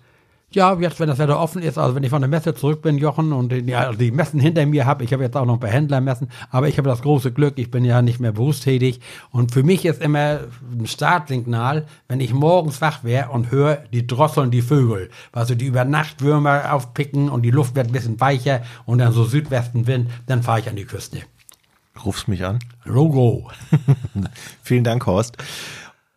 Ja, 0.56 0.74
jetzt, 0.80 1.02
wenn 1.02 1.10
das 1.10 1.20
Wetter 1.20 1.38
offen 1.38 1.62
ist, 1.62 1.78
also 1.78 1.96
wenn 1.96 2.04
ich 2.04 2.10
von 2.10 2.22
der 2.22 2.30
Messe 2.30 2.56
zurück 2.56 2.82
bin, 2.82 2.98
Jochen, 2.98 3.34
und 3.34 3.52
die, 3.52 3.76
also 3.76 4.00
die 4.00 4.12
Messen 4.12 4.40
hinter 4.40 4.66
mir 4.66 4.86
habe, 4.86 5.04
ich 5.04 5.12
habe 5.12 5.22
jetzt 5.22 5.36
auch 5.36 5.46
noch 5.46 5.58
bei 5.58 5.68
Händlermessen, 5.68 6.30
aber 6.50 6.70
ich 6.70 6.78
habe 6.78 6.88
das 6.88 7.02
große 7.02 7.34
Glück, 7.34 7.56
ich 7.58 7.70
bin 7.70 7.84
ja 7.84 8.02
nicht 8.02 8.22
mehr 8.22 8.32
berufstätig. 8.32 9.02
Und 9.32 9.52
für 9.52 9.64
mich 9.64 9.84
ist 9.84 10.02
immer 10.02 10.40
ein 10.72 10.88
Startsignal, 10.88 11.88
wenn 12.08 12.22
ich 12.22 12.34
morgens 12.34 12.80
wach 12.80 13.04
wäre 13.04 13.32
und 13.32 13.52
höre, 13.52 13.84
die 13.92 14.08
drosseln 14.08 14.50
die 14.50 14.62
Vögel. 14.62 15.10
Also 15.34 15.56
die 15.56 15.66
über 15.66 15.84
Nacht 15.84 16.22
Würmer 16.22 16.74
aufpicken 16.74 17.28
und 17.28 17.42
die 17.42 17.52
Luft 17.52 17.76
wird 17.76 17.88
ein 17.88 17.92
bisschen 17.94 18.22
weicher 18.22 18.62
und 18.86 19.00
dann 19.00 19.12
so 19.12 19.26
Südwestenwind, 19.26 20.10
dann 20.26 20.42
fahre 20.42 20.62
ich 20.62 20.70
an 20.70 20.78
die 20.78 20.86
Küste. 20.86 21.20
Rufst 22.06 22.30
mich 22.30 22.46
an? 22.46 22.60
Logo. 22.86 23.52
Vielen 24.64 24.86
Dank, 24.86 25.06
Horst. 25.06 25.36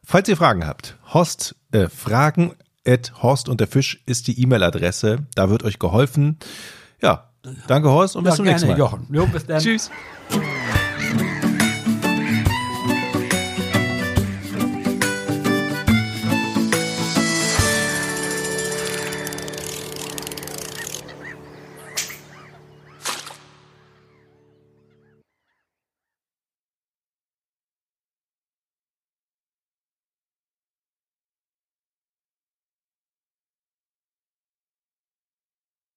Falls 0.05 0.29
ihr 0.29 0.37
Fragen 0.37 0.65
habt, 0.65 0.97
Horst, 1.13 1.57
äh, 1.73 1.89
Fragen 1.89 2.53
Horst 3.23 3.49
und 3.49 3.61
der 3.61 3.67
Fisch 3.67 4.03
ist 4.07 4.27
die 4.29 4.41
E-Mail-Adresse. 4.43 5.27
Da 5.35 5.51
wird 5.51 5.63
euch 5.63 5.79
geholfen. 5.79 6.39
Ja, 7.03 7.31
danke 7.67 7.91
Horst 7.91 8.17
und 8.17 8.25
bis 8.25 8.37
zum 8.37 8.45
gerne, 8.45 8.55
nächsten 8.55 8.71
Mal. 8.71 8.79
Jochen. 8.79 9.07
Jo, 9.11 9.27
bis 9.27 9.47
dann. 9.47 9.61
Tschüss. 9.61 9.91